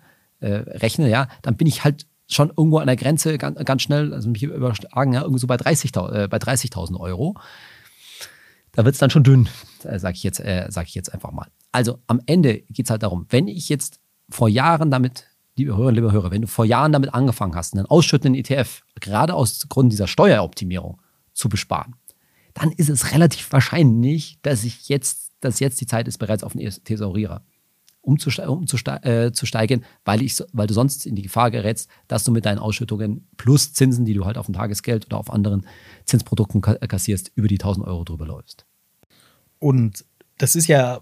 äh, 0.41 0.47
rechne, 0.47 1.09
ja, 1.09 1.27
dann 1.41 1.57
bin 1.57 1.67
ich 1.67 1.83
halt 1.83 2.05
schon 2.27 2.49
irgendwo 2.49 2.77
an 2.77 2.87
der 2.87 2.95
Grenze 2.95 3.37
ganz, 3.37 3.57
ganz 3.65 3.81
schnell, 3.81 4.13
also 4.13 4.29
mich 4.29 4.43
überschlagen, 4.43 5.13
ja, 5.13 5.21
irgendwie 5.21 5.39
so 5.39 5.47
bei 5.47 5.55
30.000 5.55 6.11
äh, 6.11 6.27
bei 6.27 6.37
30 6.37 6.75
Euro. 6.77 7.35
Da 8.73 8.85
wird 8.85 8.93
es 8.93 8.99
dann 8.99 9.09
schon 9.09 9.23
dünn, 9.23 9.49
äh, 9.83 9.97
sage 9.97 10.15
ich, 10.15 10.25
äh, 10.39 10.67
sag 10.69 10.87
ich 10.87 10.95
jetzt 10.95 11.11
einfach 11.11 11.31
mal. 11.31 11.47
Also 11.71 11.99
am 12.07 12.21
Ende 12.25 12.61
geht 12.69 12.85
es 12.85 12.89
halt 12.89 13.03
darum, 13.03 13.25
wenn 13.29 13.47
ich 13.47 13.69
jetzt 13.69 13.99
vor 14.29 14.49
Jahren 14.49 14.91
damit, 14.91 15.25
liebe 15.55 15.75
Hörer, 15.75 15.91
liebe 15.91 16.11
Hörer, 16.11 16.31
wenn 16.31 16.41
du 16.41 16.47
vor 16.47 16.65
Jahren 16.65 16.91
damit 16.91 17.13
angefangen 17.13 17.55
hast, 17.55 17.73
einen 17.73 17.85
ausschüttenden 17.85 18.39
ETF, 18.39 18.83
gerade 18.99 19.33
aus 19.33 19.67
Gründen 19.69 19.91
dieser 19.91 20.07
Steueroptimierung, 20.07 21.01
zu 21.33 21.49
besparen, 21.49 21.95
dann 22.53 22.71
ist 22.71 22.89
es 22.89 23.13
relativ 23.13 23.51
wahrscheinlich, 23.51 24.39
dass 24.41 24.63
ich 24.63 24.89
jetzt, 24.89 25.31
dass 25.39 25.59
jetzt 25.59 25.79
die 25.79 25.87
Zeit 25.87 26.07
ist, 26.07 26.17
bereits 26.17 26.43
auf 26.43 26.55
einen 26.55 26.69
Thesaurierer 26.83 27.43
umzusteigen, 28.01 29.81
äh, 29.81 29.85
weil, 30.05 30.21
ich, 30.21 30.41
weil 30.53 30.67
du 30.67 30.73
sonst 30.73 31.05
in 31.05 31.15
die 31.15 31.21
Gefahr 31.21 31.51
gerätst, 31.51 31.89
dass 32.07 32.23
du 32.23 32.31
mit 32.31 32.45
deinen 32.45 32.59
Ausschüttungen 32.59 33.27
plus 33.37 33.73
Zinsen, 33.73 34.05
die 34.05 34.13
du 34.13 34.25
halt 34.25 34.37
auf 34.37 34.45
dem 34.47 34.55
Tagesgeld 34.55 35.05
oder 35.05 35.17
auf 35.17 35.31
anderen 35.31 35.65
Zinsprodukten 36.05 36.61
kassierst, 36.61 37.31
über 37.35 37.47
die 37.47 37.59
1000 37.59 37.85
Euro 37.85 38.03
drüber 38.03 38.25
läufst. 38.25 38.65
Und 39.59 40.05
das 40.37 40.55
ist 40.55 40.67
ja, 40.67 41.01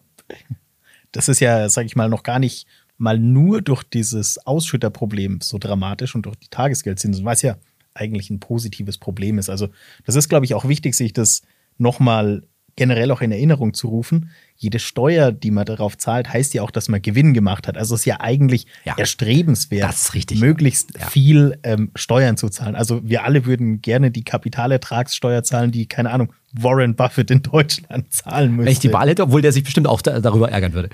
das 1.12 1.30
ist 1.30 1.40
ja, 1.40 1.70
sag 1.70 1.86
ich 1.86 1.96
mal, 1.96 2.10
noch 2.10 2.24
gar 2.24 2.40
nicht 2.40 2.68
mal 2.98 3.20
nur 3.20 3.62
durch 3.62 3.84
dieses 3.84 4.46
Ausschütterproblem 4.46 5.42
so 5.42 5.58
dramatisch 5.58 6.16
und 6.16 6.26
durch 6.26 6.36
die 6.36 6.50
Tagesgeldzinsen, 6.50 7.26
was 7.26 7.42
ja 7.42 7.58
eigentlich 7.94 8.30
ein 8.30 8.40
positives 8.40 8.98
Problem 8.98 9.38
ist. 9.38 9.50
Also 9.50 9.70
das 10.06 10.16
ist, 10.16 10.30
glaube 10.30 10.46
ich, 10.46 10.54
auch 10.54 10.68
wichtig, 10.68 10.96
sich 10.96 11.14
das 11.14 11.42
nochmal 11.78 12.44
generell 12.78 13.12
auch 13.12 13.22
in 13.22 13.34
Erinnerung 13.34 13.74
zu 13.74 13.90
rufen. 13.90 14.30
Jede 14.56 14.80
Steuer, 14.80 15.34
die 15.34 15.52
man 15.52 15.66
darauf 15.66 15.98
zahlt, 15.98 16.32
heißt 16.32 16.54
ja 16.54 16.62
auch, 16.62 16.72
dass 16.72 16.88
man 16.88 17.02
Gewinn 17.02 17.34
gemacht 17.34 17.68
hat. 17.68 17.78
Also 17.78 17.96
es 17.96 18.02
ist 18.02 18.06
ja 18.06 18.22
eigentlich 18.22 18.68
ja, 18.86 18.96
erstrebenswert, 18.98 19.96
möglichst 20.36 20.98
ja. 20.98 21.08
viel 21.08 21.60
ähm, 21.64 21.92
Steuern 21.96 22.38
zu 22.38 22.48
zahlen. 22.50 22.76
Also 22.76 23.02
wir 23.04 23.26
alle 23.26 23.46
würden 23.46 23.82
gerne 23.82 24.12
die 24.12 24.24
Kapitalertragssteuer 24.24 25.44
zahlen, 25.44 25.72
die, 25.72 25.88
keine 25.88 26.12
Ahnung, 26.12 26.32
Warren 26.54 26.96
Buffett 26.96 27.30
in 27.32 27.42
Deutschland 27.42 28.14
zahlen 28.14 28.52
müsste. 28.52 28.66
Wenn 28.66 28.72
ich 28.72 28.80
die 28.80 28.94
Wahl 28.94 29.10
hätte, 29.10 29.24
obwohl 29.24 29.42
der 29.42 29.52
sich 29.52 29.64
bestimmt 29.64 29.88
auch 29.88 30.02
da, 30.02 30.22
darüber 30.22 30.50
ärgern 30.50 30.74
würde. 30.74 30.90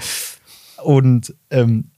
Und 0.81 1.35
ähm, 1.51 1.91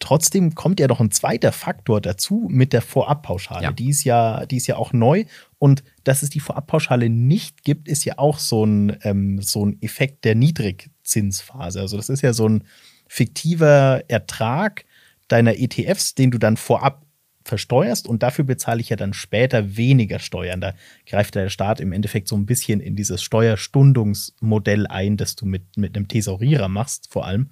Trotzdem 0.00 0.54
kommt 0.54 0.78
ja 0.78 0.86
noch 0.86 1.00
ein 1.00 1.10
zweiter 1.10 1.50
Faktor 1.50 2.00
dazu 2.00 2.46
mit 2.48 2.72
der 2.72 2.82
Vorabpauschale. 2.82 3.64
Ja. 3.64 3.72
Die, 3.72 3.88
ist 3.88 4.04
ja, 4.04 4.46
die 4.46 4.56
ist 4.56 4.68
ja 4.68 4.76
auch 4.76 4.92
neu. 4.92 5.24
Und 5.58 5.82
dass 6.08 6.22
es 6.22 6.30
die 6.30 6.40
Vorabpauschale 6.40 7.10
nicht 7.10 7.64
gibt, 7.64 7.86
ist 7.86 8.06
ja 8.06 8.16
auch 8.16 8.38
so 8.38 8.64
ein, 8.64 8.96
ähm, 9.02 9.42
so 9.42 9.66
ein 9.66 9.76
Effekt 9.82 10.24
der 10.24 10.34
Niedrigzinsphase. 10.34 11.80
Also 11.80 11.98
das 11.98 12.08
ist 12.08 12.22
ja 12.22 12.32
so 12.32 12.48
ein 12.48 12.64
fiktiver 13.06 14.02
Ertrag 14.08 14.86
deiner 15.28 15.58
ETFs, 15.58 16.14
den 16.14 16.30
du 16.30 16.38
dann 16.38 16.56
vorab 16.56 17.04
versteuerst 17.44 18.08
und 18.08 18.22
dafür 18.22 18.46
bezahle 18.46 18.80
ich 18.80 18.88
ja 18.88 18.96
dann 18.96 19.12
später 19.12 19.76
weniger 19.76 20.18
Steuern. 20.18 20.62
Da 20.62 20.72
greift 21.06 21.34
der 21.34 21.50
Staat 21.50 21.78
im 21.78 21.92
Endeffekt 21.92 22.28
so 22.28 22.36
ein 22.36 22.46
bisschen 22.46 22.80
in 22.80 22.96
dieses 22.96 23.22
Steuerstundungsmodell 23.22 24.86
ein, 24.86 25.18
das 25.18 25.36
du 25.36 25.44
mit, 25.44 25.76
mit 25.76 25.94
einem 25.94 26.08
Thesaurierer 26.08 26.68
machst, 26.68 27.12
vor 27.12 27.26
allem. 27.26 27.50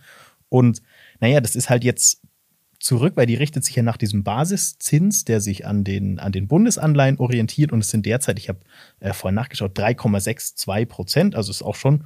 Und 0.49 0.81
naja, 1.21 1.43
das 1.43 1.57
ist 1.57 1.69
halt 1.69 1.85
jetzt 1.85 2.23
zurück, 2.87 3.15
weil 3.17 3.27
die 3.27 3.35
richtet 3.35 3.65
sich 3.65 3.75
ja 3.75 3.83
nach 3.83 3.97
diesem 3.97 4.23
Basiszins, 4.23 5.25
der 5.25 5.41
sich 5.41 5.67
an 5.67 5.83
den, 5.85 6.19
an 6.19 6.33
den 6.33 6.47
Bundesanleihen 6.47 7.19
orientiert 7.19 7.73
und 7.73 7.81
es 7.81 7.89
sind 7.89 8.07
derzeit, 8.07 8.39
ich 8.39 8.49
habe 8.49 8.61
äh, 9.01 9.13
vorhin 9.13 9.35
nachgeschaut, 9.35 9.77
3,62 9.79 10.87
Prozent, 10.87 11.35
also 11.35 11.51
ist 11.51 11.63
auch 11.63 11.75
schon 11.75 12.05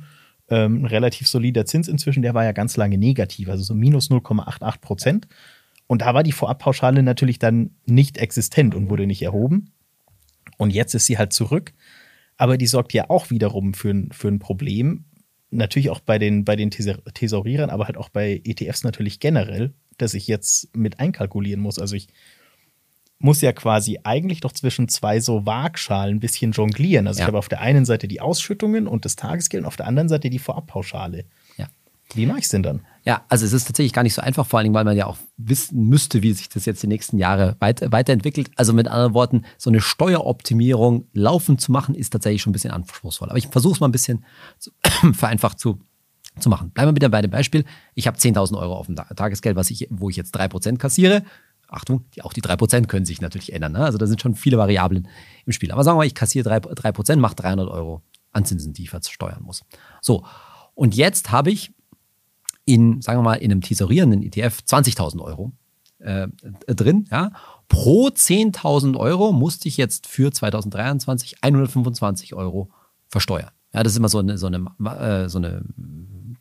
ähm, 0.48 0.82
ein 0.82 0.86
relativ 0.86 1.28
solider 1.28 1.66
Zins 1.66 1.86
inzwischen, 1.86 2.22
der 2.22 2.34
war 2.34 2.44
ja 2.44 2.52
ganz 2.52 2.76
lange 2.76 2.98
negativ, 2.98 3.48
also 3.48 3.62
so 3.62 3.74
minus 3.74 4.10
0,88 4.10 4.80
Prozent. 4.80 5.28
Und 5.86 6.02
da 6.02 6.14
war 6.14 6.22
die 6.22 6.32
Vorabpauschale 6.32 7.02
natürlich 7.02 7.38
dann 7.38 7.70
nicht 7.84 8.16
existent 8.18 8.74
und 8.74 8.90
wurde 8.90 9.06
nicht 9.06 9.22
erhoben. 9.22 9.72
Und 10.56 10.70
jetzt 10.70 10.94
ist 10.94 11.06
sie 11.06 11.18
halt 11.18 11.32
zurück. 11.32 11.72
Aber 12.36 12.56
die 12.56 12.68
sorgt 12.68 12.92
ja 12.92 13.10
auch 13.10 13.30
wiederum 13.30 13.74
für, 13.74 13.90
ein, 13.90 14.12
für 14.12 14.28
ein 14.28 14.38
Problem. 14.38 15.04
Natürlich 15.50 15.90
auch 15.90 16.00
bei 16.00 16.18
den, 16.18 16.44
bei 16.44 16.54
den 16.54 16.70
Thesaurierern, 16.70 17.70
aber 17.70 17.86
halt 17.86 17.96
auch 17.96 18.08
bei 18.08 18.40
ETFs 18.44 18.84
natürlich 18.84 19.18
generell, 19.18 19.74
das 20.00 20.14
ich 20.14 20.26
jetzt 20.26 20.74
mit 20.76 21.00
einkalkulieren 21.00 21.60
muss. 21.60 21.78
Also 21.78 21.96
ich 21.96 22.08
muss 23.20 23.42
ja 23.42 23.52
quasi 23.52 24.00
eigentlich 24.02 24.40
doch 24.40 24.52
zwischen 24.52 24.88
zwei 24.88 25.20
so 25.20 25.44
Waagschalen 25.44 26.16
ein 26.16 26.20
bisschen 26.20 26.52
jonglieren. 26.52 27.06
Also 27.06 27.18
ja. 27.18 27.24
ich 27.24 27.28
habe 27.28 27.38
auf 27.38 27.48
der 27.48 27.60
einen 27.60 27.84
Seite 27.84 28.08
die 28.08 28.20
Ausschüttungen 28.20 28.86
und 28.86 29.04
das 29.04 29.14
Tagesgeld 29.14 29.62
und 29.62 29.66
auf 29.66 29.76
der 29.76 29.86
anderen 29.86 30.08
Seite 30.08 30.30
die 30.30 30.38
Vorabpauschale. 30.38 31.26
Ja. 31.58 31.68
Wie 32.14 32.26
mache 32.26 32.38
ich 32.38 32.44
es 32.44 32.50
denn 32.50 32.62
dann? 32.62 32.80
Ja, 33.04 33.24
also 33.28 33.44
es 33.46 33.52
ist 33.52 33.66
tatsächlich 33.66 33.92
gar 33.92 34.02
nicht 34.02 34.14
so 34.14 34.22
einfach, 34.22 34.46
vor 34.46 34.58
allem, 34.58 34.74
weil 34.74 34.84
man 34.84 34.96
ja 34.96 35.06
auch 35.06 35.16
wissen 35.36 35.86
müsste, 35.86 36.22
wie 36.22 36.32
sich 36.32 36.48
das 36.48 36.64
jetzt 36.64 36.82
die 36.82 36.86
nächsten 36.86 37.18
Jahre 37.18 37.56
weit, 37.60 37.92
weiterentwickelt. 37.92 38.50
Also 38.56 38.72
mit 38.72 38.88
anderen 38.88 39.14
Worten, 39.14 39.44
so 39.58 39.70
eine 39.70 39.80
Steueroptimierung 39.80 41.06
laufen 41.12 41.58
zu 41.58 41.72
machen, 41.72 41.94
ist 41.94 42.10
tatsächlich 42.10 42.42
schon 42.42 42.50
ein 42.50 42.54
bisschen 42.54 42.72
anspruchsvoll. 42.72 43.28
Aber 43.28 43.38
ich 43.38 43.48
versuche 43.48 43.74
es 43.74 43.80
mal 43.80 43.88
ein 43.88 43.92
bisschen 43.92 44.24
zu, 44.58 44.70
vereinfacht 45.12 45.58
zu 45.58 45.80
zu 46.38 46.48
machen. 46.48 46.70
Bleiben 46.70 46.88
wir 46.88 46.94
bitte 46.94 47.10
bei 47.10 47.22
dem 47.22 47.30
Beispiel. 47.30 47.64
Ich 47.94 48.06
habe 48.06 48.16
10.000 48.16 48.58
Euro 48.58 48.76
auf 48.76 48.86
dem 48.86 48.96
Tagesgeld, 48.96 49.56
was 49.56 49.70
ich, 49.70 49.88
wo 49.90 50.10
ich 50.10 50.16
jetzt 50.16 50.36
3% 50.36 50.78
kassiere. 50.78 51.24
Achtung, 51.68 52.04
die, 52.14 52.22
auch 52.22 52.32
die 52.32 52.42
3% 52.42 52.86
können 52.86 53.06
sich 53.06 53.20
natürlich 53.20 53.52
ändern. 53.52 53.72
Ne? 53.72 53.84
Also 53.84 53.98
da 53.98 54.06
sind 54.06 54.20
schon 54.20 54.34
viele 54.34 54.58
Variablen 54.58 55.08
im 55.46 55.52
Spiel. 55.52 55.70
Aber 55.72 55.84
sagen 55.84 55.96
wir 55.96 56.00
mal, 56.00 56.06
ich 56.06 56.14
kassiere 56.14 56.48
3%, 56.48 56.74
3% 56.74 57.16
macht 57.16 57.40
300 57.40 57.68
Euro 57.68 58.02
an 58.32 58.44
Zinsen, 58.44 58.72
die 58.72 58.84
ich 58.84 58.90
versteuern 58.90 59.42
muss. 59.42 59.62
So, 60.00 60.24
und 60.74 60.94
jetzt 60.94 61.30
habe 61.30 61.50
ich 61.50 61.72
in, 62.64 63.00
sagen 63.02 63.18
wir 63.18 63.22
mal, 63.22 63.34
in 63.34 63.50
einem 63.50 63.60
tesorierenden 63.60 64.22
ETF 64.22 64.60
20.000 64.66 65.20
Euro 65.20 65.52
äh, 65.98 66.28
drin. 66.66 67.06
Ja. 67.10 67.32
Pro 67.68 68.08
10.000 68.08 68.96
Euro 68.96 69.32
musste 69.32 69.68
ich 69.68 69.76
jetzt 69.76 70.06
für 70.06 70.32
2023 70.32 71.42
125 71.42 72.34
Euro 72.34 72.70
versteuern. 73.08 73.50
Ja, 73.72 73.82
das 73.82 73.92
ist 73.92 73.98
immer 73.98 74.08
so 74.08 74.18
eine, 74.18 74.38
so 74.38 74.46
eine, 74.46 74.66
äh, 74.98 75.28
so 75.28 75.38
eine 75.38 75.62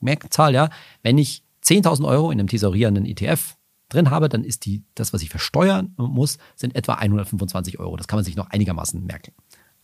Merkzahl. 0.02 0.54
Ja. 0.54 0.70
Wenn 1.04 1.18
ich 1.18 1.44
10.000 1.64 2.08
Euro 2.08 2.32
in 2.32 2.40
einem 2.40 2.48
tesorierenden 2.48 3.06
ETF 3.06 3.56
drin 3.90 4.10
habe, 4.10 4.30
dann 4.30 4.44
ist 4.44 4.66
die, 4.66 4.84
das, 4.96 5.14
was 5.14 5.22
ich 5.22 5.30
versteuern 5.30 5.94
muss, 5.98 6.38
sind 6.56 6.76
etwa 6.76 6.94
125 6.94 7.80
Euro. 7.80 7.98
Das 7.98 8.08
kann 8.08 8.18
man 8.18 8.24
sich 8.24 8.36
noch 8.36 8.50
einigermaßen 8.50 9.04
merken. 9.04 9.34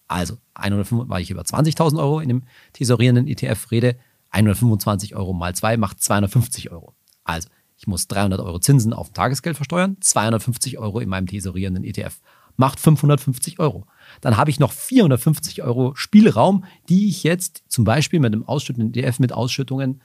Also 0.07 0.37
105, 0.53 1.09
weil 1.09 1.21
ich 1.21 1.31
über 1.31 1.41
20.000 1.41 1.99
Euro 1.99 2.19
in 2.19 2.29
dem 2.29 2.43
tesorierenden 2.73 3.27
ETF 3.27 3.71
rede, 3.71 3.97
125 4.29 5.15
Euro 5.15 5.33
mal 5.33 5.55
2 5.55 5.77
macht 5.77 6.01
250 6.01 6.71
Euro. 6.71 6.93
Also 7.23 7.49
ich 7.77 7.87
muss 7.87 8.07
300 8.07 8.39
Euro 8.39 8.59
Zinsen 8.59 8.93
auf 8.93 9.11
Tagesgeld 9.11 9.57
versteuern, 9.57 9.97
250 9.99 10.77
Euro 10.77 10.99
in 10.99 11.09
meinem 11.09 11.27
tesorierenden 11.27 11.83
ETF 11.83 12.19
macht 12.55 12.79
550 12.79 13.59
Euro. 13.59 13.85
Dann 14.21 14.37
habe 14.37 14.49
ich 14.49 14.59
noch 14.59 14.71
450 14.71 15.63
Euro 15.63 15.93
Spielraum, 15.95 16.65
die 16.89 17.09
ich 17.09 17.23
jetzt 17.23 17.63
zum 17.67 17.83
Beispiel 17.83 18.19
mit 18.19 18.33
einem 18.33 18.47
ausschüttenden 18.47 18.93
ETF 18.93 19.19
mit 19.19 19.33
Ausschüttungen 19.33 20.01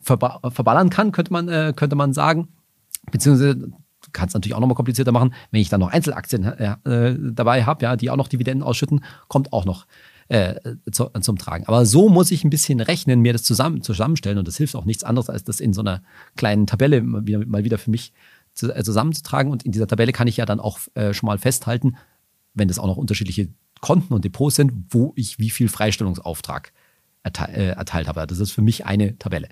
verballern 0.00 0.90
kann, 0.90 1.12
könnte 1.12 1.32
man, 1.32 1.48
äh, 1.48 1.72
könnte 1.76 1.94
man 1.96 2.12
sagen. 2.12 2.48
Beziehungsweise 3.10 3.72
kann 4.12 4.28
es 4.28 4.34
natürlich 4.34 4.54
auch 4.54 4.60
nochmal 4.60 4.74
komplizierter 4.74 5.12
machen. 5.12 5.32
Wenn 5.50 5.60
ich 5.60 5.68
dann 5.68 5.80
noch 5.80 5.90
Einzelaktien 5.90 6.44
äh, 6.44 6.76
äh 6.84 7.16
dabei 7.20 7.64
habe, 7.64 7.84
ja, 7.84 7.96
die 7.96 8.10
auch 8.10 8.16
noch 8.16 8.28
Dividenden 8.28 8.66
ausschütten, 8.66 9.04
kommt 9.28 9.52
auch 9.52 9.64
noch 9.64 9.86
äh, 10.28 10.54
zu, 10.90 11.10
zum 11.20 11.38
Tragen. 11.38 11.66
Aber 11.66 11.86
so 11.86 12.08
muss 12.08 12.30
ich 12.30 12.44
ein 12.44 12.50
bisschen 12.50 12.80
rechnen, 12.80 13.20
mir 13.20 13.32
das 13.32 13.42
zusammen, 13.42 13.82
zusammenstellen 13.82 14.38
und 14.38 14.48
das 14.48 14.56
hilft 14.56 14.74
auch 14.76 14.84
nichts 14.84 15.04
anderes, 15.04 15.30
als 15.30 15.44
das 15.44 15.60
in 15.60 15.72
so 15.72 15.82
einer 15.82 16.02
kleinen 16.36 16.66
Tabelle 16.66 17.02
mal 17.02 17.26
wieder, 17.26 17.44
mal 17.46 17.64
wieder 17.64 17.78
für 17.78 17.90
mich 17.90 18.12
zu, 18.54 18.74
äh, 18.74 18.82
zusammenzutragen. 18.82 19.52
Und 19.52 19.64
in 19.64 19.72
dieser 19.72 19.86
Tabelle 19.86 20.12
kann 20.12 20.28
ich 20.28 20.36
ja 20.36 20.46
dann 20.46 20.60
auch 20.60 20.78
äh, 20.94 21.12
schon 21.12 21.26
mal 21.26 21.38
festhalten, 21.38 21.96
wenn 22.54 22.68
das 22.68 22.78
auch 22.78 22.86
noch 22.86 22.96
unterschiedliche 22.96 23.48
Konten 23.80 24.14
und 24.14 24.24
Depots 24.24 24.56
sind, 24.56 24.72
wo 24.90 25.12
ich 25.16 25.38
wie 25.38 25.50
viel 25.50 25.68
Freistellungsauftrag 25.68 26.72
erteil, 27.22 27.54
äh, 27.54 27.68
erteilt 27.70 28.08
habe. 28.08 28.26
Das 28.26 28.38
ist 28.38 28.52
für 28.52 28.62
mich 28.62 28.86
eine 28.86 29.18
Tabelle 29.18 29.48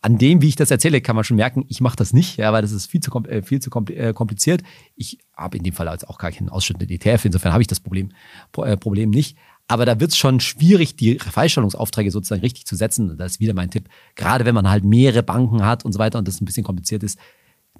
an 0.00 0.16
dem, 0.16 0.42
wie 0.42 0.48
ich 0.48 0.56
das 0.56 0.70
erzähle, 0.70 1.00
kann 1.00 1.16
man 1.16 1.24
schon 1.24 1.36
merken, 1.36 1.64
ich 1.68 1.80
mache 1.80 1.96
das 1.96 2.12
nicht, 2.12 2.36
ja, 2.36 2.52
weil 2.52 2.62
das 2.62 2.70
ist 2.70 2.86
viel 2.86 3.00
zu, 3.00 3.12
äh, 3.24 3.42
viel 3.42 3.60
zu 3.60 3.70
äh, 3.88 4.12
kompliziert. 4.12 4.62
Ich 4.94 5.18
habe 5.36 5.56
in 5.56 5.64
dem 5.64 5.74
Fall 5.74 5.88
jetzt 5.88 6.08
auch 6.08 6.18
gar 6.18 6.30
keinen 6.30 6.48
ausschüttenden 6.48 6.88
ETF, 6.88 7.24
insofern 7.24 7.52
habe 7.52 7.62
ich 7.62 7.66
das 7.66 7.80
Problem, 7.80 8.10
äh, 8.58 8.76
Problem 8.76 9.10
nicht. 9.10 9.36
Aber 9.66 9.84
da 9.84 10.00
wird 10.00 10.12
es 10.12 10.16
schon 10.16 10.40
schwierig, 10.40 10.96
die 10.96 11.18
Freistellungsaufträge 11.18 12.10
sozusagen 12.10 12.40
richtig 12.40 12.64
zu 12.64 12.74
setzen. 12.74 13.18
Das 13.18 13.32
ist 13.32 13.40
wieder 13.40 13.52
mein 13.52 13.70
Tipp. 13.70 13.88
Gerade 14.14 14.46
wenn 14.46 14.54
man 14.54 14.70
halt 14.70 14.82
mehrere 14.82 15.22
Banken 15.22 15.62
hat 15.62 15.84
und 15.84 15.92
so 15.92 15.98
weiter 15.98 16.18
und 16.18 16.26
das 16.26 16.40
ein 16.40 16.46
bisschen 16.46 16.64
kompliziert 16.64 17.02
ist, 17.02 17.18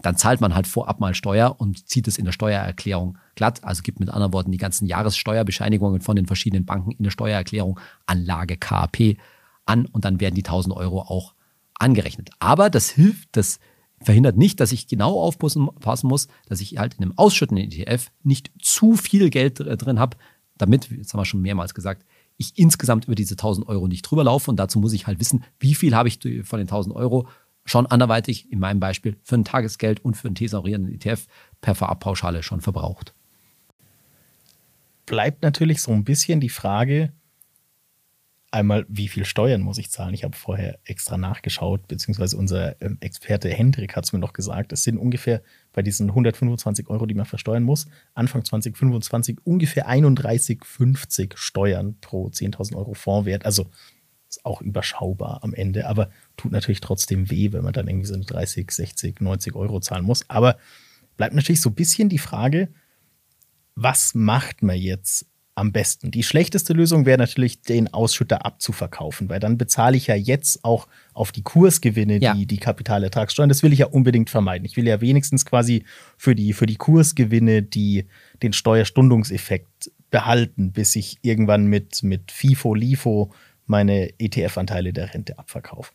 dann 0.03 0.17
zahlt 0.17 0.41
man 0.41 0.55
halt 0.55 0.67
vorab 0.67 1.01
mal 1.01 1.15
Steuer 1.15 1.57
und 1.59 1.89
zieht 1.89 2.07
es 2.09 2.19
in 2.19 2.25
der 2.25 2.33
Steuererklärung 2.33 3.19
glatt. 3.35 3.65
Also 3.65 3.83
gibt 3.83 4.01
mit 4.01 4.11
anderen 4.11 4.33
Worten 4.33 4.53
die 4.53 4.59
ganzen 4.59 4.87
Jahressteuerbescheinigungen 4.87 6.01
von 6.01 6.17
den 6.17 6.27
verschiedenen 6.27 6.65
Banken 6.65 6.93
in 6.93 7.03
der 7.05 7.11
Steuererklärung 7.11 7.81
Anlage 8.07 8.57
KAP 8.57 9.17
an 9.67 9.87
und 9.87 10.05
dann 10.05 10.21
werden 10.21 10.35
die 10.35 10.45
1000 10.45 10.75
Euro 10.77 11.03
auch 11.03 11.35
angerechnet. 11.75 12.31
Aber 12.39 12.71
das 12.71 12.91
hilft, 12.91 13.31
das 13.33 13.59
verhindert 14.01 14.37
nicht, 14.37 14.61
dass 14.61 14.73
ich 14.73 14.87
genau 14.87 15.21
aufpassen 15.21 15.69
muss, 16.05 16.29
dass 16.49 16.61
ich 16.61 16.79
halt 16.79 16.95
in 16.95 17.03
einem 17.03 17.19
ausschüttenden 17.19 17.71
ETF 17.71 18.11
nicht 18.23 18.53
zu 18.61 18.95
viel 18.95 19.31
Geld 19.31 19.59
drin 19.59 19.99
habe, 19.99 20.17
damit, 20.57 20.91
jetzt 20.91 21.13
haben 21.13 21.21
wir 21.21 21.25
schon 21.25 21.43
mehrmals 21.43 21.75
gesagt, 21.75 22.05
ich 22.37 22.57
insgesamt 22.57 23.07
über 23.07 23.17
diese 23.17 23.35
1000 23.35 23.69
Euro 23.69 23.89
nicht 23.89 24.03
drüber 24.03 24.23
laufe. 24.23 24.51
Und 24.51 24.59
dazu 24.59 24.79
muss 24.79 24.93
ich 24.93 25.09
halt 25.09 25.19
wissen, 25.19 25.43
wie 25.59 25.75
viel 25.75 25.95
habe 25.97 26.09
ich 26.09 26.21
von 26.45 26.59
den 26.59 26.69
1000 26.69 26.95
Euro 26.95 27.27
schon 27.69 27.87
anderweitig, 27.87 28.51
in 28.51 28.59
meinem 28.59 28.81
Beispiel, 28.81 29.17
für 29.23 29.37
ein 29.37 29.45
Tagesgeld 29.45 30.05
und 30.05 30.17
für 30.17 30.29
einen 30.29 30.35
tesorierenden 30.35 30.95
ETF 30.95 31.27
per 31.61 31.75
Vorabpauschale 31.75 32.43
schon 32.43 32.61
verbraucht. 32.61 33.15
Bleibt 35.07 35.43
natürlich 35.43 35.81
so 35.81 35.93
ein 35.93 36.05
bisschen 36.05 36.41
die 36.41 36.51
Frage, 36.51 37.13
einmal, 38.51 38.87
wie 38.89 39.09
viel 39.09 39.25
Steuern 39.25 39.61
muss 39.61 39.79
ich 39.79 39.91
zahlen? 39.91 40.15
Ich 40.15 40.25
habe 40.25 40.37
vorher 40.37 40.79
extra 40.85 41.17
nachgeschaut, 41.17 41.87
beziehungsweise 41.89 42.37
unser 42.37 42.81
ähm, 42.81 42.99
Experte 43.01 43.49
Hendrik 43.51 43.97
hat 43.97 44.05
es 44.05 44.13
mir 44.13 44.19
noch 44.19 44.33
gesagt. 44.33 44.73
Es 44.73 44.83
sind 44.83 44.99
ungefähr 44.99 45.43
bei 45.73 45.83
diesen 45.83 46.09
125 46.09 46.89
Euro, 46.89 47.07
die 47.07 47.15
man 47.15 47.27
versteuern 47.27 47.63
muss, 47.63 47.87
Anfang 48.15 48.45
2025 48.45 49.39
ungefähr 49.45 49.89
31,50 49.89 51.33
Steuern 51.37 51.97
pro 52.01 52.29
10.000 52.29 52.77
Euro 52.77 52.95
Fondswert. 52.95 53.45
Also 53.45 53.71
ist 54.29 54.45
auch 54.45 54.61
überschaubar 54.61 55.41
am 55.43 55.55
Ende, 55.55 55.87
aber 55.87 56.11
tut 56.37 56.53
natürlich 56.53 56.81
trotzdem 56.81 57.31
weh, 57.31 57.53
wenn 57.53 57.65
man 57.65 57.73
dann 57.73 57.89
irgendwie 57.89 58.07
so 58.07 58.17
30, 58.19 58.71
60, 58.71 59.21
90 59.21 59.55
Euro 59.55 59.81
zahlen 59.81 60.05
muss. 60.05 60.29
Aber 60.29 60.59
bleibt 61.17 61.35
natürlich 61.35 61.61
so 61.61 61.71
ein 61.71 61.75
bisschen 61.75 62.09
die 62.09 62.19
Frage, 62.19 62.69
was 63.75 64.15
macht 64.15 64.63
man 64.63 64.77
jetzt 64.77 65.27
am 65.59 65.73
besten. 65.73 66.13
Die 66.13 66.23
schlechteste 66.23 66.73
Lösung 66.73 67.05
wäre 67.05 67.19
natürlich, 67.19 67.63
den 67.63 67.93
Ausschütter 67.93 68.47
abzuverkaufen, 68.47 69.29
weil 69.29 69.41
dann 69.41 69.59
bezahle 69.59 69.97
ich 69.97 70.07
ja 70.07 70.15
jetzt 70.15 70.65
auch 70.65 70.87
auf 71.15 71.33
die 71.33 71.43
Kursgewinne 71.43 72.19
ja. 72.19 72.35
die, 72.35 72.47
die 72.47 72.59
Kapitalertragssteuern. 72.59 73.49
Das 73.49 73.65
will 73.65 73.73
ich 73.73 73.81
ja 73.81 73.87
unbedingt 73.87 74.31
vermeiden. 74.31 74.65
Ich 74.65 74.77
will 74.77 74.87
ja 74.87 75.01
wenigstens 75.01 75.45
quasi 75.45 75.85
für 76.17 76.37
die, 76.37 76.53
für 76.53 76.67
die 76.67 76.77
Kursgewinne 76.77 77.63
die, 77.63 78.07
den 78.43 78.53
Steuerstundungseffekt 78.53 79.91
behalten, 80.11 80.71
bis 80.71 80.95
ich 80.95 81.19
irgendwann 81.23 81.67
mit, 81.67 82.05
mit 82.05 82.31
FIFO, 82.31 82.75
LIFO 82.75 83.33
meine 83.69 84.19
ETF-Anteile 84.19 84.93
der 84.93 85.15
Rente 85.15 85.39
abverkaufe. 85.39 85.93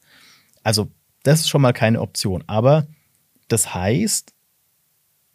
Also, 0.63 0.91
das 1.23 1.41
ist 1.41 1.49
schon 1.49 1.61
mal 1.61 1.73
keine 1.73 2.01
Option. 2.01 2.43
Aber 2.47 2.87
das 3.47 3.73
heißt, 3.73 4.33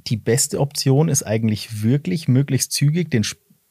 die 0.07 0.17
beste 0.17 0.61
Option 0.61 1.09
ist 1.09 1.23
eigentlich 1.23 1.83
wirklich 1.83 2.29
möglichst 2.29 2.73
zügig 2.73 3.11
den 3.11 3.27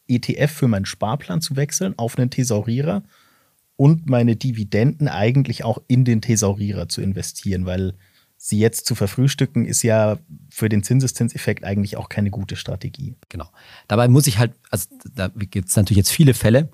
ETF 0.07 0.51
für 0.51 0.67
meinen 0.67 0.85
Sparplan 0.85 1.41
zu 1.41 1.55
wechseln 1.55 1.93
auf 1.97 2.17
einen 2.17 2.29
Thesaurierer 2.29 3.03
und 3.75 4.09
meine 4.09 4.35
Dividenden 4.35 5.07
eigentlich 5.07 5.63
auch 5.63 5.79
in 5.87 6.05
den 6.05 6.21
Thesaurierer 6.21 6.89
zu 6.89 7.01
investieren, 7.01 7.65
weil 7.65 7.93
sie 8.37 8.59
jetzt 8.59 8.85
zu 8.85 8.95
verfrühstücken, 8.95 9.65
ist 9.65 9.81
ja 9.81 10.17
für 10.49 10.69
den 10.69 10.83
Zinseszinseffekt 10.83 11.63
eigentlich 11.63 11.97
auch 11.97 12.07
keine 12.07 12.29
gute 12.29 12.55
Strategie. 12.55 13.15
Genau. 13.29 13.49
Dabei 13.87 14.07
muss 14.07 14.27
ich 14.27 14.37
halt, 14.37 14.53
also 14.69 14.87
da 15.13 15.27
gibt 15.27 15.69
es 15.69 15.75
natürlich 15.75 15.97
jetzt 15.97 16.11
viele 16.11 16.33
Fälle, 16.33 16.69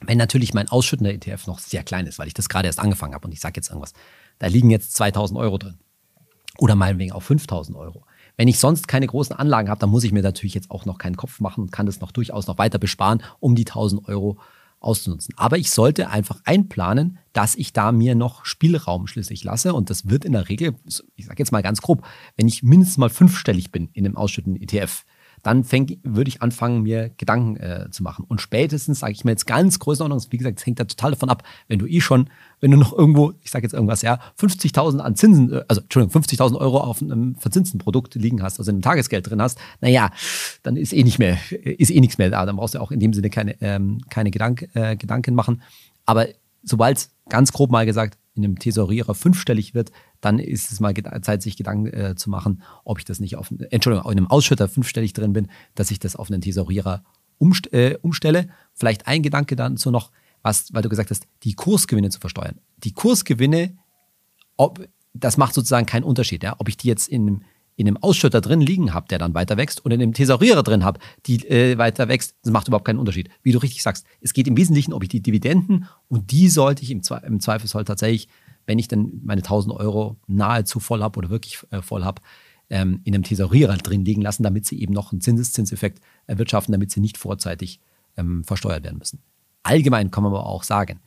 wenn 0.00 0.18
natürlich 0.18 0.54
mein 0.54 0.68
ausschüttender 0.68 1.12
ETF 1.12 1.46
noch 1.46 1.58
sehr 1.58 1.82
klein 1.82 2.06
ist, 2.06 2.18
weil 2.18 2.28
ich 2.28 2.34
das 2.34 2.48
gerade 2.48 2.66
erst 2.66 2.78
angefangen 2.78 3.14
habe 3.14 3.26
und 3.26 3.32
ich 3.32 3.40
sage 3.40 3.54
jetzt 3.56 3.68
irgendwas, 3.68 3.92
da 4.38 4.46
liegen 4.46 4.70
jetzt 4.70 4.94
2000 4.94 5.38
Euro 5.38 5.58
drin 5.58 5.78
oder 6.58 6.74
meinetwegen 6.74 7.12
auch 7.12 7.22
5000 7.22 7.76
Euro 7.76 8.04
wenn 8.40 8.48
ich 8.48 8.58
sonst 8.58 8.88
keine 8.88 9.06
großen 9.06 9.36
Anlagen 9.36 9.68
habe, 9.68 9.80
dann 9.80 9.90
muss 9.90 10.02
ich 10.02 10.12
mir 10.12 10.22
natürlich 10.22 10.54
jetzt 10.54 10.70
auch 10.70 10.86
noch 10.86 10.96
keinen 10.96 11.18
Kopf 11.18 11.40
machen 11.40 11.64
und 11.64 11.72
kann 11.72 11.84
das 11.84 12.00
noch 12.00 12.10
durchaus 12.10 12.46
noch 12.46 12.56
weiter 12.56 12.78
besparen, 12.78 13.22
um 13.38 13.54
die 13.54 13.66
1000 13.66 14.08
Euro 14.08 14.38
auszunutzen. 14.80 15.34
Aber 15.36 15.58
ich 15.58 15.70
sollte 15.70 16.08
einfach 16.08 16.40
einplanen, 16.44 17.18
dass 17.34 17.54
ich 17.54 17.74
da 17.74 17.92
mir 17.92 18.14
noch 18.14 18.46
Spielraum 18.46 19.06
schließlich 19.06 19.44
lasse. 19.44 19.74
Und 19.74 19.90
das 19.90 20.08
wird 20.08 20.24
in 20.24 20.32
der 20.32 20.48
Regel, 20.48 20.74
ich 21.16 21.26
sage 21.26 21.38
jetzt 21.38 21.52
mal 21.52 21.62
ganz 21.62 21.82
grob, 21.82 22.02
wenn 22.36 22.48
ich 22.48 22.62
mindestens 22.62 22.96
mal 22.96 23.10
fünfstellig 23.10 23.72
bin 23.72 23.90
in 23.92 24.06
einem 24.06 24.16
ausschüttenden 24.16 24.62
ETF, 24.62 25.04
dann 25.42 25.64
würde 25.70 26.28
ich 26.28 26.42
anfangen, 26.42 26.82
mir 26.82 27.10
Gedanken 27.16 27.56
äh, 27.56 27.88
zu 27.90 28.02
machen. 28.02 28.24
Und 28.28 28.40
spätestens 28.40 29.00
sage 29.00 29.12
ich 29.12 29.24
mir 29.24 29.32
jetzt 29.32 29.46
ganz 29.46 29.78
Größenordnung, 29.78 30.22
wie 30.30 30.36
gesagt, 30.36 30.58
es 30.58 30.66
hängt 30.66 30.80
da 30.80 30.84
total 30.84 31.12
davon 31.12 31.28
ab, 31.28 31.42
wenn 31.68 31.78
du 31.78 31.86
eh 31.86 32.00
schon, 32.00 32.28
wenn 32.60 32.70
du 32.70 32.76
noch 32.76 32.96
irgendwo, 32.96 33.32
ich 33.42 33.50
sage 33.50 33.64
jetzt 33.64 33.72
irgendwas, 33.72 34.02
ja, 34.02 34.20
50.000 34.38 34.98
an 34.98 35.16
Zinsen, 35.16 35.52
äh, 35.52 35.64
also 35.68 35.80
Entschuldigung, 35.80 36.22
50.000 36.22 36.56
Euro 36.56 36.80
auf 36.80 37.02
einem 37.02 37.34
verzinsten 37.36 37.78
Produkt 37.78 38.14
liegen 38.14 38.42
hast, 38.42 38.58
also 38.58 38.70
in 38.70 38.76
einem 38.76 38.82
Tagesgeld 38.82 39.28
drin 39.28 39.40
hast, 39.40 39.58
naja, 39.80 40.10
dann 40.62 40.76
ist 40.76 40.92
eh 40.92 41.02
nicht 41.02 41.18
mehr, 41.18 41.38
ist 41.50 41.90
eh 41.90 42.00
nichts 42.00 42.18
mehr 42.18 42.30
da. 42.30 42.44
Dann 42.46 42.56
brauchst 42.56 42.74
du 42.74 42.80
auch 42.80 42.90
in 42.90 43.00
dem 43.00 43.12
Sinne 43.12 43.30
keine, 43.30 43.60
ähm, 43.60 44.00
keine 44.10 44.30
Gedank, 44.30 44.68
äh, 44.74 44.96
Gedanken 44.96 45.34
machen. 45.34 45.62
Aber 46.06 46.26
sobald 46.62 46.98
es 46.98 47.10
ganz 47.28 47.52
grob 47.52 47.70
mal 47.70 47.86
gesagt 47.86 48.18
in 48.40 48.44
einem 48.44 48.58
Tesorierer 48.58 49.14
fünfstellig 49.14 49.74
wird, 49.74 49.92
dann 50.20 50.38
ist 50.38 50.72
es 50.72 50.80
mal 50.80 50.94
Zeit, 51.22 51.42
sich 51.42 51.56
Gedanken 51.56 51.86
äh, 51.86 52.14
zu 52.16 52.30
machen, 52.30 52.62
ob 52.84 52.98
ich 52.98 53.04
das 53.04 53.20
nicht 53.20 53.36
auf, 53.36 53.52
Entschuldigung, 53.70 54.10
in 54.10 54.18
einem 54.18 54.26
Ausschütter 54.26 54.68
fünfstellig 54.68 55.12
drin 55.12 55.32
bin, 55.32 55.48
dass 55.74 55.90
ich 55.90 55.98
das 55.98 56.16
auf 56.16 56.30
einen 56.30 56.40
Tesorierer 56.40 57.04
umst 57.38 57.72
äh, 57.72 57.98
umstelle. 58.02 58.48
Vielleicht 58.74 59.06
ein 59.06 59.22
Gedanke 59.22 59.56
dazu 59.56 59.90
noch, 59.90 60.10
was, 60.42 60.72
weil 60.72 60.82
du 60.82 60.88
gesagt 60.88 61.10
hast, 61.10 61.26
die 61.42 61.54
Kursgewinne 61.54 62.10
zu 62.10 62.20
versteuern. 62.20 62.58
Die 62.78 62.92
Kursgewinne, 62.92 63.76
ob, 64.56 64.86
das 65.14 65.36
macht 65.36 65.54
sozusagen 65.54 65.86
keinen 65.86 66.04
Unterschied, 66.04 66.42
ja? 66.42 66.54
ob 66.58 66.68
ich 66.68 66.76
die 66.76 66.88
jetzt 66.88 67.08
in 67.08 67.44
in 67.80 67.88
einem 67.88 67.96
Ausschütter 67.96 68.42
drin 68.42 68.60
liegen 68.60 68.92
habe, 68.92 69.08
der 69.08 69.18
dann 69.18 69.32
weiter 69.32 69.56
wächst, 69.56 69.82
und 69.84 69.90
in 69.90 70.02
einem 70.02 70.12
Tesorierer 70.12 70.62
drin 70.62 70.84
habe, 70.84 71.00
die 71.24 71.48
äh, 71.48 71.78
weiter 71.78 72.08
wächst, 72.08 72.34
das 72.42 72.52
macht 72.52 72.68
überhaupt 72.68 72.84
keinen 72.84 72.98
Unterschied. 72.98 73.30
Wie 73.42 73.52
du 73.52 73.58
richtig 73.58 73.82
sagst, 73.82 74.06
es 74.20 74.34
geht 74.34 74.46
im 74.46 74.56
Wesentlichen, 74.56 74.92
ob 74.92 75.02
ich 75.02 75.08
die 75.08 75.22
Dividenden 75.22 75.86
und 76.08 76.30
die 76.30 76.50
sollte 76.50 76.82
ich 76.82 76.90
im, 76.90 77.02
Zwe 77.02 77.22
im 77.26 77.40
Zweifelsfall 77.40 77.84
tatsächlich, 77.84 78.28
wenn 78.66 78.78
ich 78.78 78.86
dann 78.86 79.20
meine 79.24 79.40
1000 79.40 79.74
Euro 79.74 80.16
nahezu 80.26 80.78
voll 80.78 81.02
habe 81.02 81.18
oder 81.18 81.30
wirklich 81.30 81.58
äh, 81.70 81.80
voll 81.80 82.04
habe, 82.04 82.20
ähm, 82.68 83.00
in 83.04 83.14
einem 83.14 83.24
Tesorierer 83.24 83.78
drin 83.78 84.04
liegen 84.04 84.20
lassen, 84.20 84.42
damit 84.42 84.66
sie 84.66 84.78
eben 84.80 84.92
noch 84.92 85.12
einen 85.12 85.22
Zinseszinseffekt 85.22 86.02
erwirtschaften, 86.26 86.72
damit 86.72 86.90
sie 86.90 87.00
nicht 87.00 87.16
vorzeitig 87.16 87.80
ähm, 88.18 88.44
versteuert 88.44 88.84
werden 88.84 88.98
müssen. 88.98 89.20
Allgemein 89.62 90.10
kann 90.10 90.22
man 90.22 90.32
aber 90.32 90.44
auch 90.44 90.64
sagen, 90.64 91.00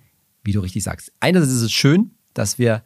wie 0.43 0.53
du 0.53 0.59
richtig 0.59 0.83
sagst, 0.83 1.11
einerseits 1.19 1.53
ist 1.53 1.61
es 1.61 1.71
schön, 1.71 2.15
dass 2.33 2.57
wir 2.57 2.83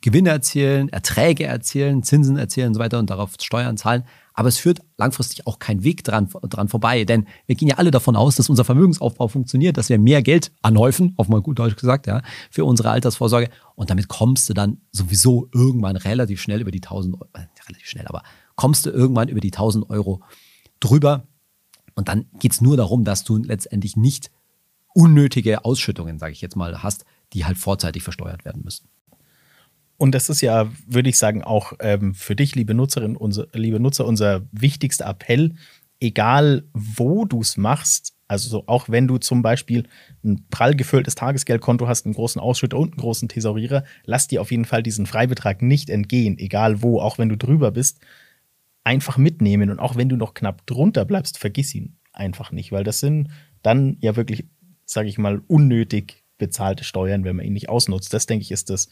Gewinne 0.00 0.30
erzielen, 0.30 0.88
Erträge 0.88 1.44
erzielen, 1.44 2.02
Zinsen 2.02 2.36
erzielen 2.36 2.68
und 2.68 2.74
so 2.74 2.80
weiter 2.80 2.98
und 2.98 3.10
darauf 3.10 3.32
Steuern 3.40 3.76
zahlen. 3.76 4.04
Aber 4.32 4.48
es 4.48 4.58
führt 4.58 4.80
langfristig 4.98 5.46
auch 5.46 5.60
kein 5.60 5.84
Weg 5.84 6.02
dran, 6.02 6.28
dran 6.48 6.68
vorbei, 6.68 7.04
denn 7.04 7.26
wir 7.46 7.54
gehen 7.54 7.68
ja 7.68 7.76
alle 7.76 7.92
davon 7.92 8.16
aus, 8.16 8.34
dass 8.34 8.50
unser 8.50 8.64
Vermögensaufbau 8.64 9.28
funktioniert, 9.28 9.76
dass 9.76 9.88
wir 9.88 9.98
mehr 9.98 10.22
Geld 10.22 10.50
anhäufen, 10.60 11.14
auf 11.16 11.28
mal 11.28 11.40
gut 11.40 11.58
Deutsch 11.60 11.76
gesagt, 11.76 12.08
ja, 12.08 12.20
für 12.50 12.64
unsere 12.64 12.90
Altersvorsorge. 12.90 13.48
Und 13.76 13.90
damit 13.90 14.08
kommst 14.08 14.48
du 14.48 14.54
dann 14.54 14.78
sowieso 14.90 15.48
irgendwann 15.52 15.96
relativ 15.96 16.40
schnell 16.40 16.60
über 16.60 16.72
die 16.72 16.80
1000 16.80 17.14
Euro, 17.14 17.28
äh, 17.34 17.46
relativ 17.68 17.86
schnell, 17.86 18.06
aber 18.06 18.22
kommst 18.56 18.86
du 18.86 18.90
irgendwann 18.90 19.28
über 19.28 19.40
die 19.40 19.52
1000 19.52 19.88
Euro 19.90 20.20
drüber. 20.80 21.28
Und 21.94 22.08
dann 22.08 22.26
geht's 22.40 22.60
nur 22.60 22.76
darum, 22.76 23.04
dass 23.04 23.22
du 23.22 23.36
letztendlich 23.36 23.96
nicht 23.96 24.32
unnötige 24.94 25.64
Ausschüttungen, 25.64 26.18
sage 26.18 26.32
ich 26.32 26.40
jetzt 26.40 26.56
mal, 26.56 26.82
hast, 26.82 27.04
die 27.32 27.44
halt 27.44 27.58
vorzeitig 27.58 28.02
versteuert 28.02 28.44
werden 28.44 28.62
müssen. 28.64 28.88
Und 29.96 30.14
das 30.14 30.28
ist 30.28 30.40
ja, 30.40 30.70
würde 30.86 31.08
ich 31.08 31.18
sagen, 31.18 31.42
auch 31.42 31.72
ähm, 31.80 32.14
für 32.14 32.34
dich, 32.34 32.54
liebe 32.54 32.74
Nutzerin, 32.74 33.16
unser, 33.16 33.46
liebe 33.52 33.80
Nutzer, 33.80 34.06
unser 34.06 34.42
wichtigster 34.52 35.06
Appell. 35.06 35.54
Egal, 36.00 36.64
wo 36.72 37.24
du 37.24 37.40
es 37.40 37.56
machst, 37.56 38.14
also 38.26 38.48
so, 38.48 38.64
auch 38.66 38.88
wenn 38.88 39.06
du 39.06 39.18
zum 39.18 39.42
Beispiel 39.42 39.84
ein 40.24 40.46
prall 40.50 40.74
gefülltes 40.74 41.14
Tagesgeldkonto 41.14 41.86
hast, 41.86 42.06
einen 42.06 42.14
großen 42.14 42.40
Ausschütter 42.40 42.78
und 42.78 42.92
einen 42.92 43.00
großen 43.00 43.28
Thesaurierer, 43.28 43.84
lass 44.04 44.26
dir 44.26 44.40
auf 44.40 44.50
jeden 44.50 44.64
Fall 44.64 44.82
diesen 44.82 45.06
Freibetrag 45.06 45.62
nicht 45.62 45.90
entgehen, 45.90 46.38
egal 46.38 46.82
wo, 46.82 47.00
auch 47.00 47.18
wenn 47.18 47.28
du 47.28 47.36
drüber 47.36 47.70
bist, 47.70 48.00
einfach 48.82 49.18
mitnehmen. 49.18 49.70
Und 49.70 49.78
auch 49.78 49.96
wenn 49.96 50.08
du 50.08 50.16
noch 50.16 50.34
knapp 50.34 50.66
drunter 50.66 51.04
bleibst, 51.04 51.38
vergiss 51.38 51.74
ihn 51.74 51.96
einfach 52.12 52.50
nicht, 52.50 52.72
weil 52.72 52.84
das 52.84 53.00
sind 53.00 53.28
dann 53.62 53.96
ja 54.00 54.16
wirklich, 54.16 54.46
sage 54.84 55.08
ich 55.08 55.18
mal, 55.18 55.42
unnötig 55.46 56.24
bezahlte 56.38 56.84
Steuern, 56.84 57.24
wenn 57.24 57.36
man 57.36 57.46
ihn 57.46 57.52
nicht 57.52 57.68
ausnutzt. 57.68 58.12
Das, 58.12 58.26
denke 58.26 58.42
ich, 58.42 58.50
ist 58.50 58.70
das 58.70 58.88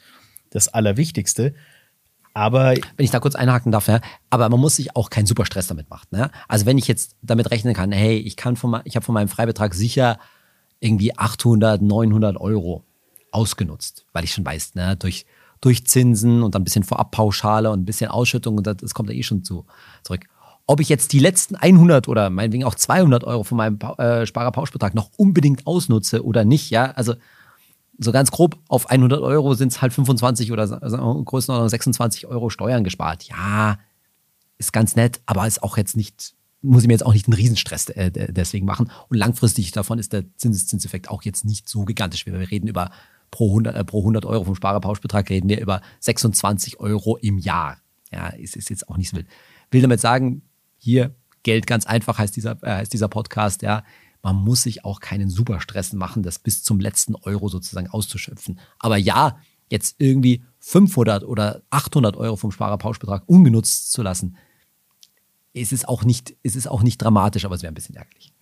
das 0.53 0.69
Allerwichtigste. 0.69 1.55
Aber 2.35 2.75
wenn 2.97 3.05
ich 3.05 3.11
da 3.11 3.21
kurz 3.21 3.35
einhaken 3.35 3.73
darf, 3.73 3.89
ja, 3.89 4.01
aber 4.31 4.49
man 4.49 4.61
muss 4.61 4.77
sich 4.77 4.97
auch 4.97 5.11
keinen 5.11 5.27
Superstress 5.27 5.67
damit 5.67 5.91
machen. 5.91 6.09
Ne? 6.13 6.31
Also 6.49 6.65
wenn 6.65 6.79
ich 6.79 6.89
jetzt 6.89 7.17
damit 7.21 7.51
rechnen 7.51 7.75
kann, 7.75 7.93
hey, 7.93 8.17
ich 8.17 8.37
kann 8.37 8.57
von, 8.57 8.81
ich 8.85 8.97
habe 8.97 9.05
von 9.05 9.15
meinem 9.15 9.29
Freibetrag 9.29 9.75
sicher 9.75 10.19
irgendwie 10.81 11.17
800, 11.17 11.83
900 11.83 12.37
Euro 12.39 12.85
ausgenutzt, 13.31 14.07
weil 14.13 14.25
ich 14.25 14.33
schon 14.33 14.45
weiß, 14.45 14.75
ne, 14.75 14.97
durch, 14.97 15.27
durch 15.61 15.87
Zinsen 15.87 16.43
und 16.43 16.55
dann 16.55 16.63
ein 16.63 16.65
bisschen 16.65 16.85
Vorabpauschale 16.85 17.71
und 17.71 17.81
ein 17.81 17.85
bisschen 17.85 18.11
Ausschüttung 18.11 18.57
und 18.59 18.67
das, 18.67 18.79
das 18.79 18.95
kommt 18.95 19.11
ja 19.11 19.15
eh 19.15 19.23
schon 19.23 19.45
zu, 19.45 19.65
zurück. 20.03 20.25
Ob 20.67 20.81
ich 20.81 20.89
jetzt 20.89 21.13
die 21.13 21.19
letzten 21.19 21.57
100 21.57 22.09
oder 22.09 22.31
meinetwegen 22.31 22.65
auch 22.65 22.75
200 22.75 23.25
Euro 23.25 23.43
von 23.43 23.59
meinem 23.59 23.79
äh, 23.99 24.27
Sparerpauschbetrag 24.27 24.95
noch 24.95 25.11
unbedingt 25.17 25.67
ausnutze 25.67 26.25
oder 26.25 26.45
nicht, 26.45 26.71
ja, 26.71 26.93
also 26.93 27.15
so 27.99 28.13
ganz 28.13 28.31
grob 28.31 28.59
auf 28.69 28.91
100 28.91 29.21
Euro 29.21 29.55
sind 29.55 29.73
es 29.73 29.83
halt 29.83 29.93
25 29.93 30.53
oder 30.53 30.83
also 30.83 31.25
Größenordnung 31.25 31.69
26 31.69 32.27
Euro 32.27 32.51
Steuern 32.51 32.85
gespart. 32.85 33.25
Ja, 33.25 33.79
ist 34.59 34.73
ganz 34.73 34.97
nett, 34.97 35.21
aber 35.27 35.47
ist 35.47 35.63
auch 35.63 35.77
jetzt 35.77 35.97
nicht, 35.97 36.35
muss 36.63 36.83
ich 36.83 36.89
mir 36.89 36.95
jetzt 36.95 37.07
auch 37.07 37.13
nicht 37.13 37.27
einen 37.27 37.35
Riesenstress 37.35 37.89
äh, 37.91 38.11
deswegen 38.33 38.67
machen. 38.67 38.91
Und 39.09 39.17
langfristig 39.17 39.73
davon 39.73 39.99
ist 39.99 40.13
der 40.13 40.25
Zinseszinseffekt 40.37 41.11
auch 41.11 41.23
jetzt 41.23 41.45
nicht 41.45 41.69
so 41.69 41.85
gigantisch. 41.85 42.27
Wir 42.27 42.35
reden 42.51 42.69
über 42.69 42.91
pro 43.31 43.49
100, 43.49 43.77
äh, 43.77 43.85
pro 43.85 43.99
100 44.01 44.25
Euro 44.25 44.45
vom 44.45 44.55
Sparerpauschbetrag 44.55 45.29
reden 45.31 45.49
wir 45.49 45.61
über 45.61 45.83
26 46.01 46.81
Euro 46.81 47.17
im 47.17 47.39
Jahr. 47.39 47.79
Ja, 48.11 48.29
ist, 48.29 48.57
ist 48.57 48.71
jetzt 48.71 48.89
auch 48.89 48.97
nicht 48.97 49.11
so 49.11 49.17
wild. 49.17 49.27
Will 49.71 49.83
damit 49.83 50.01
sagen, 50.01 50.43
hier 50.79 51.15
Geld 51.43 51.67
ganz 51.67 51.87
einfach 51.87 52.19
heißt 52.19 52.37
dieser, 52.37 52.63
äh, 52.63 52.77
heißt 52.77 52.93
dieser 52.93 53.09
Podcast, 53.09 53.63
ja 53.63 53.83
man 54.23 54.37
muss 54.37 54.63
sich 54.63 54.85
auch 54.85 55.01
keinen 55.01 55.29
Superstress 55.29 55.93
machen, 55.93 56.23
das 56.23 56.39
bis 56.39 56.63
zum 56.63 56.81
letzten 56.81 57.17
Euro 57.17 57.49
sozusagen 57.49 57.89
auszuschöpfen. 57.89 58.59
Aber 58.79 58.97
ja, 58.97 59.39
jetzt 59.69 59.97
irgendwie 59.99 60.45
500 60.61 61.25
oder 61.25 61.63
800 61.71 62.17
Euro 62.17 62.37
vom 62.37 62.53
Sparerpauschbetrag 62.53 63.25
ungenutzt 63.27 63.91
zu 63.91 64.03
lassen, 64.03 64.37
ist 65.53 65.73
es 65.73 65.85
auch 65.85 66.05
nicht, 66.05 66.37
ist 66.43 66.57
es 66.57 66.67
auch 66.67 66.83
nicht 66.83 66.99
dramatisch, 66.99 67.45
aber 67.45 67.57
es 67.57 67.63
wäre 67.63 67.73
ein 67.73 67.75
bisschen 67.75 67.97
ärgerlich. 67.97 68.33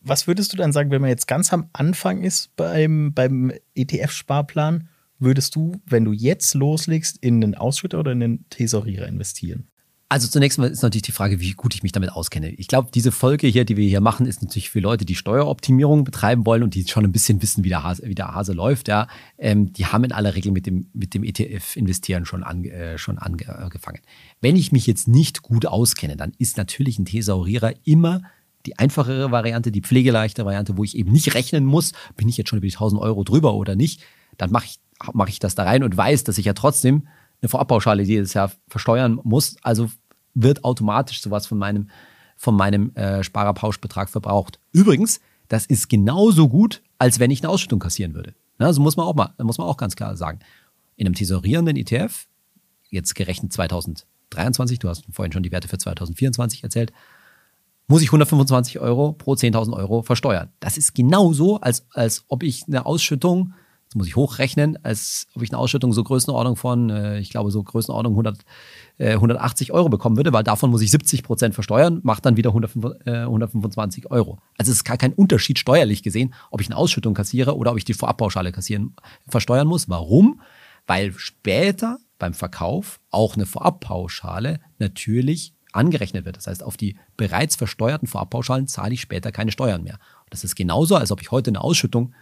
Was 0.00 0.26
würdest 0.26 0.52
du 0.52 0.56
dann 0.56 0.72
sagen, 0.72 0.90
wenn 0.90 1.02
man 1.02 1.10
jetzt 1.10 1.26
ganz 1.26 1.52
am 1.52 1.68
Anfang 1.72 2.22
ist 2.22 2.54
beim, 2.56 3.12
beim 3.14 3.52
ETF-Sparplan? 3.74 4.88
Würdest 5.18 5.56
du, 5.56 5.80
wenn 5.84 6.04
du 6.04 6.12
jetzt 6.12 6.54
loslegst, 6.54 7.18
in 7.18 7.42
einen 7.42 7.54
Ausschütter 7.56 7.98
oder 7.98 8.12
in 8.12 8.22
einen 8.22 8.48
Tesorierer 8.48 9.06
investieren? 9.06 9.68
Also 10.10 10.26
zunächst 10.26 10.58
mal 10.58 10.70
ist 10.70 10.82
natürlich 10.82 11.02
die 11.02 11.12
Frage, 11.12 11.38
wie 11.38 11.52
gut 11.52 11.74
ich 11.74 11.82
mich 11.82 11.92
damit 11.92 12.10
auskenne. 12.12 12.48
Ich 12.52 12.66
glaube, 12.66 12.88
diese 12.94 13.12
Folge 13.12 13.46
hier, 13.46 13.66
die 13.66 13.76
wir 13.76 13.86
hier 13.86 14.00
machen, 14.00 14.24
ist 14.24 14.42
natürlich 14.42 14.70
für 14.70 14.80
Leute, 14.80 15.04
die 15.04 15.14
Steueroptimierung 15.14 16.04
betreiben 16.04 16.46
wollen 16.46 16.62
und 16.62 16.74
die 16.74 16.88
schon 16.88 17.04
ein 17.04 17.12
bisschen 17.12 17.42
wissen, 17.42 17.62
wie 17.62 17.68
der 17.68 17.82
Hase, 17.82 18.04
wie 18.06 18.14
der 18.14 18.34
Hase 18.34 18.54
läuft. 18.54 18.88
Ja, 18.88 19.06
ähm, 19.36 19.70
die 19.74 19.84
haben 19.84 20.04
in 20.04 20.12
aller 20.12 20.34
Regel 20.34 20.50
mit 20.52 20.64
dem, 20.64 20.88
mit 20.94 21.12
dem 21.12 21.24
ETF-Investieren 21.24 22.24
schon, 22.24 22.42
an, 22.42 22.64
äh, 22.64 22.96
schon 22.96 23.18
angefangen. 23.18 24.00
Wenn 24.40 24.56
ich 24.56 24.72
mich 24.72 24.86
jetzt 24.86 25.08
nicht 25.08 25.42
gut 25.42 25.66
auskenne, 25.66 26.16
dann 26.16 26.32
ist 26.38 26.56
natürlich 26.56 26.98
ein 26.98 27.04
Thesaurierer 27.04 27.74
immer 27.84 28.22
die 28.64 28.78
einfachere 28.78 29.30
Variante, 29.30 29.70
die 29.70 29.82
pflegeleichte 29.82 30.44
Variante, 30.46 30.78
wo 30.78 30.84
ich 30.84 30.96
eben 30.96 31.12
nicht 31.12 31.34
rechnen 31.34 31.66
muss, 31.66 31.92
bin 32.16 32.28
ich 32.28 32.38
jetzt 32.38 32.48
schon 32.48 32.58
über 32.58 32.66
die 32.66 32.74
1000 32.74 33.00
Euro 33.00 33.24
drüber 33.24 33.54
oder 33.54 33.76
nicht. 33.76 34.02
Dann 34.38 34.50
mache 34.50 34.66
ich, 34.66 34.78
mach 35.12 35.28
ich 35.28 35.38
das 35.38 35.54
da 35.54 35.64
rein 35.64 35.82
und 35.82 35.96
weiß, 35.96 36.24
dass 36.24 36.38
ich 36.38 36.46
ja 36.46 36.54
trotzdem 36.54 37.08
eine 37.40 37.48
Vorabpauschale 37.48 38.02
jedes 38.02 38.34
Jahr 38.34 38.52
versteuern 38.68 39.20
muss. 39.22 39.56
Also 39.62 39.90
wird 40.34 40.64
automatisch 40.64 41.20
sowas 41.20 41.46
von 41.46 41.58
meinem, 41.58 41.90
von 42.36 42.54
meinem 42.54 42.94
äh, 42.94 43.22
Sparerpauschbetrag 43.22 44.08
verbraucht. 44.08 44.60
Übrigens, 44.72 45.20
das 45.48 45.66
ist 45.66 45.88
genauso 45.88 46.48
gut, 46.48 46.82
als 46.98 47.18
wenn 47.18 47.30
ich 47.30 47.42
eine 47.42 47.50
Ausschüttung 47.50 47.80
kassieren 47.80 48.14
würde. 48.14 48.34
Na, 48.58 48.66
also 48.66 48.80
muss 48.80 48.96
man 48.96 49.06
auch 49.06 49.14
mal, 49.14 49.32
muss 49.42 49.58
man 49.58 49.66
auch 49.66 49.76
ganz 49.76 49.96
klar 49.96 50.16
sagen. 50.16 50.40
In 50.96 51.06
einem 51.06 51.14
tesorierenden 51.14 51.76
ETF, 51.76 52.26
jetzt 52.90 53.14
gerechnet 53.14 53.52
2023, 53.52 54.78
du 54.78 54.88
hast 54.88 55.04
vorhin 55.10 55.32
schon 55.32 55.42
die 55.42 55.52
Werte 55.52 55.68
für 55.68 55.78
2024 55.78 56.64
erzählt, 56.64 56.92
muss 57.86 58.02
ich 58.02 58.08
125 58.08 58.80
Euro 58.80 59.12
pro 59.12 59.32
10.000 59.32 59.72
Euro 59.74 60.02
versteuern. 60.02 60.50
Das 60.60 60.76
ist 60.76 60.94
genauso, 60.94 61.60
als, 61.60 61.86
als 61.92 62.24
ob 62.28 62.42
ich 62.42 62.64
eine 62.66 62.84
Ausschüttung 62.84 63.54
das 63.88 63.94
muss 63.94 64.06
ich 64.06 64.16
hochrechnen, 64.16 64.76
als 64.84 65.26
ob 65.34 65.42
ich 65.42 65.50
eine 65.50 65.58
Ausschüttung 65.58 65.94
so 65.94 66.04
Größenordnung 66.04 66.56
von, 66.56 66.90
äh, 66.90 67.18
ich 67.20 67.30
glaube, 67.30 67.50
so 67.50 67.62
Größenordnung 67.62 68.12
100, 68.12 68.44
äh, 68.98 69.14
180 69.14 69.72
Euro 69.72 69.88
bekommen 69.88 70.18
würde, 70.18 70.32
weil 70.34 70.44
davon 70.44 70.70
muss 70.70 70.82
ich 70.82 70.90
70 70.90 71.22
Prozent 71.22 71.54
versteuern, 71.54 72.00
macht 72.02 72.26
dann 72.26 72.36
wieder 72.36 72.50
100, 72.50 73.06
äh, 73.06 73.22
125 73.22 74.10
Euro. 74.10 74.38
Also 74.58 74.70
es 74.70 74.78
ist 74.78 74.84
gar 74.84 74.98
kein 74.98 75.14
Unterschied 75.14 75.58
steuerlich 75.58 76.02
gesehen, 76.02 76.34
ob 76.50 76.60
ich 76.60 76.68
eine 76.68 76.76
Ausschüttung 76.76 77.14
kassiere 77.14 77.56
oder 77.56 77.70
ob 77.70 77.78
ich 77.78 77.86
die 77.86 77.94
Vorabpauschale 77.94 78.52
kassieren, 78.52 78.94
versteuern 79.26 79.66
muss. 79.66 79.88
Warum? 79.88 80.42
Weil 80.86 81.14
später 81.16 81.98
beim 82.18 82.34
Verkauf 82.34 83.00
auch 83.10 83.36
eine 83.36 83.46
Vorabpauschale 83.46 84.60
natürlich 84.78 85.54
angerechnet 85.72 86.26
wird. 86.26 86.36
Das 86.36 86.46
heißt, 86.46 86.62
auf 86.62 86.76
die 86.76 86.96
bereits 87.16 87.56
versteuerten 87.56 88.08
Vorabpauschalen 88.08 88.66
zahle 88.66 88.94
ich 88.94 89.00
später 89.00 89.32
keine 89.32 89.52
Steuern 89.52 89.82
mehr. 89.82 89.94
Und 90.24 90.32
das 90.32 90.44
ist 90.44 90.56
genauso, 90.56 90.96
als 90.96 91.10
ob 91.10 91.22
ich 91.22 91.30
heute 91.30 91.50
eine 91.50 91.62
Ausschüttung 91.62 92.12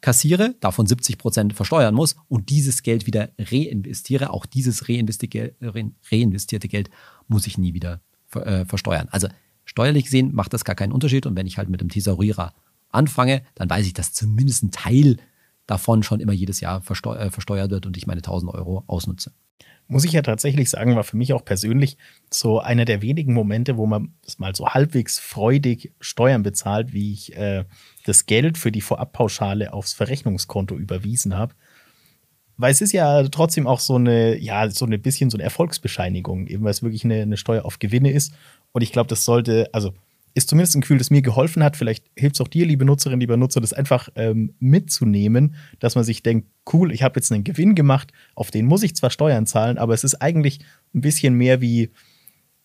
kassiere, 0.00 0.54
davon 0.60 0.86
70 0.86 1.18
Prozent 1.18 1.54
versteuern 1.54 1.94
muss 1.94 2.16
und 2.28 2.50
dieses 2.50 2.82
Geld 2.82 3.06
wieder 3.06 3.30
reinvestiere. 3.38 4.30
Auch 4.30 4.46
dieses 4.46 4.88
reinvestierte 4.88 6.68
Geld 6.68 6.90
muss 7.26 7.46
ich 7.46 7.58
nie 7.58 7.74
wieder 7.74 8.00
äh, 8.34 8.64
versteuern. 8.64 9.08
Also 9.10 9.28
steuerlich 9.64 10.04
gesehen 10.04 10.34
macht 10.34 10.52
das 10.52 10.64
gar 10.64 10.76
keinen 10.76 10.92
Unterschied. 10.92 11.26
Und 11.26 11.36
wenn 11.36 11.46
ich 11.46 11.58
halt 11.58 11.68
mit 11.68 11.80
dem 11.80 11.88
Thesaurierer 11.88 12.54
anfange, 12.90 13.42
dann 13.54 13.68
weiß 13.68 13.86
ich, 13.86 13.94
dass 13.94 14.12
zumindest 14.12 14.62
ein 14.62 14.70
Teil 14.70 15.16
davon 15.66 16.02
schon 16.02 16.20
immer 16.20 16.32
jedes 16.32 16.60
Jahr 16.60 16.78
äh, 16.78 17.30
versteuert 17.30 17.70
wird 17.70 17.86
und 17.86 17.96
ich 17.96 18.06
meine 18.06 18.20
1000 18.20 18.52
Euro 18.54 18.84
ausnutze 18.86 19.32
muss 19.88 20.04
ich 20.04 20.12
ja 20.12 20.22
tatsächlich 20.22 20.68
sagen, 20.68 20.96
war 20.96 21.04
für 21.04 21.16
mich 21.16 21.32
auch 21.32 21.44
persönlich 21.44 21.96
so 22.30 22.60
einer 22.60 22.84
der 22.84 23.00
wenigen 23.00 23.32
Momente, 23.32 23.78
wo 23.78 23.86
man 23.86 24.12
mal 24.36 24.54
so 24.54 24.68
halbwegs 24.68 25.18
freudig 25.18 25.92
Steuern 26.00 26.42
bezahlt, 26.42 26.92
wie 26.92 27.12
ich 27.12 27.34
äh, 27.36 27.64
das 28.04 28.26
Geld 28.26 28.58
für 28.58 28.70
die 28.70 28.82
Vorabpauschale 28.82 29.72
aufs 29.72 29.94
Verrechnungskonto 29.94 30.76
überwiesen 30.76 31.36
habe. 31.36 31.54
Weil 32.58 32.72
es 32.72 32.82
ist 32.82 32.92
ja 32.92 33.22
trotzdem 33.28 33.66
auch 33.66 33.80
so 33.80 33.94
eine, 33.94 34.36
ja, 34.36 34.68
so 34.68 34.84
ein 34.84 35.00
bisschen 35.00 35.30
so 35.30 35.36
eine 35.36 35.44
Erfolgsbescheinigung, 35.44 36.48
eben 36.48 36.64
weil 36.64 36.72
es 36.72 36.82
wirklich 36.82 37.04
eine, 37.04 37.22
eine 37.22 37.36
Steuer 37.36 37.64
auf 37.64 37.78
Gewinne 37.78 38.12
ist. 38.12 38.34
Und 38.72 38.82
ich 38.82 38.92
glaube, 38.92 39.08
das 39.08 39.24
sollte, 39.24 39.70
also 39.72 39.94
ist 40.34 40.48
zumindest 40.48 40.76
ein 40.76 40.80
Gefühl, 40.80 40.98
das 40.98 41.10
mir 41.10 41.22
geholfen 41.22 41.62
hat. 41.62 41.76
Vielleicht 41.76 42.04
hilft 42.16 42.36
es 42.36 42.40
auch 42.40 42.48
dir, 42.48 42.66
liebe 42.66 42.84
Nutzerinnen, 42.84 43.20
lieber 43.20 43.36
Nutzer, 43.36 43.60
das 43.60 43.72
einfach 43.72 44.08
ähm, 44.14 44.54
mitzunehmen, 44.58 45.54
dass 45.78 45.94
man 45.94 46.04
sich 46.04 46.22
denkt, 46.22 46.48
cool, 46.72 46.92
ich 46.92 47.02
habe 47.02 47.18
jetzt 47.18 47.32
einen 47.32 47.44
Gewinn 47.44 47.74
gemacht, 47.74 48.12
auf 48.34 48.50
den 48.50 48.66
muss 48.66 48.82
ich 48.82 48.94
zwar 48.94 49.10
Steuern 49.10 49.46
zahlen, 49.46 49.78
aber 49.78 49.94
es 49.94 50.04
ist 50.04 50.16
eigentlich 50.16 50.60
ein 50.94 51.00
bisschen 51.00 51.34
mehr 51.34 51.60
wie, 51.60 51.90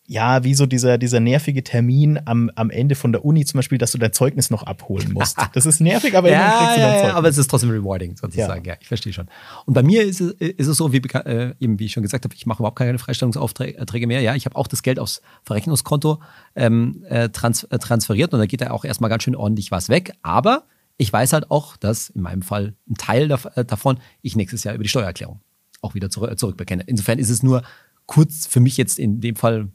ja, 0.06 0.44
wie 0.44 0.54
so 0.54 0.66
dieser, 0.66 0.98
dieser 0.98 1.20
nervige 1.20 1.64
Termin 1.64 2.20
am, 2.24 2.50
am 2.56 2.70
Ende 2.70 2.94
von 2.94 3.12
der 3.12 3.24
Uni 3.24 3.44
zum 3.44 3.58
Beispiel, 3.58 3.78
dass 3.78 3.92
du 3.92 3.98
dein 3.98 4.12
Zeugnis 4.12 4.50
noch 4.50 4.62
abholen 4.62 5.12
musst. 5.12 5.38
Das 5.54 5.66
ist 5.66 5.80
nervig, 5.80 6.16
aber 6.16 6.30
ja, 6.30 6.58
kriegst 6.58 6.76
du 6.76 6.80
dein 6.80 6.98
Zeugnis. 6.98 7.14
Aber 7.14 7.28
es 7.28 7.38
ist 7.38 7.48
trotzdem 7.48 7.70
rewarding, 7.70 8.16
sozusagen. 8.16 8.64
Ja, 8.64 8.72
ja 8.72 8.78
ich 8.80 8.88
verstehe 8.88 9.12
schon. 9.12 9.28
Und 9.66 9.74
bei 9.74 9.82
mir 9.82 10.02
ist 10.02 10.20
es, 10.20 10.32
ist 10.32 10.66
es 10.66 10.76
so, 10.76 10.92
wie, 10.92 10.98
äh, 10.98 11.54
eben 11.60 11.78
wie 11.78 11.86
ich 11.86 11.92
schon 11.92 12.02
gesagt 12.02 12.24
habe, 12.24 12.34
ich 12.34 12.44
mache 12.46 12.58
überhaupt 12.58 12.78
keine 12.78 12.98
Freistellungsaufträge 12.98 14.06
mehr. 14.06 14.20
Ja, 14.20 14.34
ich 14.34 14.46
habe 14.46 14.56
auch 14.56 14.66
das 14.66 14.82
Geld 14.82 14.98
aufs 14.98 15.22
Verrechnungskonto 15.44 16.20
ähm, 16.56 17.04
äh, 17.08 17.28
trans 17.28 17.64
äh, 17.64 17.78
transferiert 17.78 18.32
und 18.34 18.40
da 18.40 18.46
geht 18.46 18.60
da 18.60 18.70
auch 18.70 18.84
erstmal 18.84 19.10
ganz 19.10 19.22
schön 19.22 19.36
ordentlich 19.36 19.70
was 19.70 19.88
weg. 19.88 20.12
Aber 20.22 20.64
ich 20.96 21.12
weiß 21.12 21.32
halt 21.32 21.50
auch, 21.50 21.76
dass 21.76 22.10
in 22.10 22.22
meinem 22.22 22.42
Fall 22.42 22.74
ein 22.88 22.94
Teil 22.96 23.30
äh, 23.30 23.64
davon 23.64 23.98
ich 24.22 24.36
nächstes 24.36 24.64
Jahr 24.64 24.74
über 24.74 24.82
die 24.82 24.88
Steuererklärung 24.90 25.40
auch 25.84 25.94
wieder 25.94 26.10
zurück, 26.10 26.36
zurückbekäme. 26.38 26.82
Insofern 26.86 27.18
ist 27.18 27.30
es 27.30 27.42
nur 27.42 27.62
kurz 28.06 28.46
für 28.46 28.60
mich 28.60 28.76
jetzt 28.76 28.98
in 28.98 29.20
dem 29.20 29.36
Fall, 29.36 29.68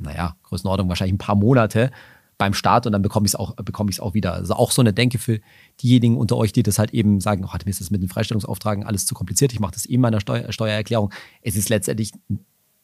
naja, 0.00 0.36
Größenordnung 0.44 0.88
wahrscheinlich 0.88 1.14
ein 1.14 1.18
paar 1.18 1.36
Monate 1.36 1.90
beim 2.38 2.54
Start 2.54 2.86
und 2.86 2.92
dann 2.92 3.02
bekomme 3.02 3.26
ich 3.26 3.32
es 3.32 3.36
auch, 3.36 3.54
bekomme 3.56 3.90
ich 3.90 3.96
es 3.96 4.00
auch 4.00 4.14
wieder. 4.14 4.32
Also 4.32 4.54
auch 4.54 4.70
so 4.70 4.80
eine 4.80 4.94
Denke 4.94 5.18
für 5.18 5.40
diejenigen 5.82 6.16
unter 6.16 6.36
euch, 6.36 6.52
die 6.52 6.62
das 6.62 6.78
halt 6.78 6.92
eben 6.92 7.20
sagen, 7.20 7.44
oh, 7.44 7.52
mir 7.52 7.70
ist 7.70 7.80
das 7.80 7.90
mit 7.90 8.02
den 8.02 8.08
Freistellungsauftragen 8.08 8.84
alles 8.84 9.04
zu 9.04 9.14
kompliziert, 9.14 9.52
ich 9.52 9.60
mache 9.60 9.72
das 9.72 9.84
eben 9.84 9.96
in 9.96 10.00
meiner 10.00 10.20
Steu 10.20 10.50
Steuererklärung. 10.50 11.12
Es 11.42 11.54
ist 11.54 11.68
letztendlich 11.68 12.12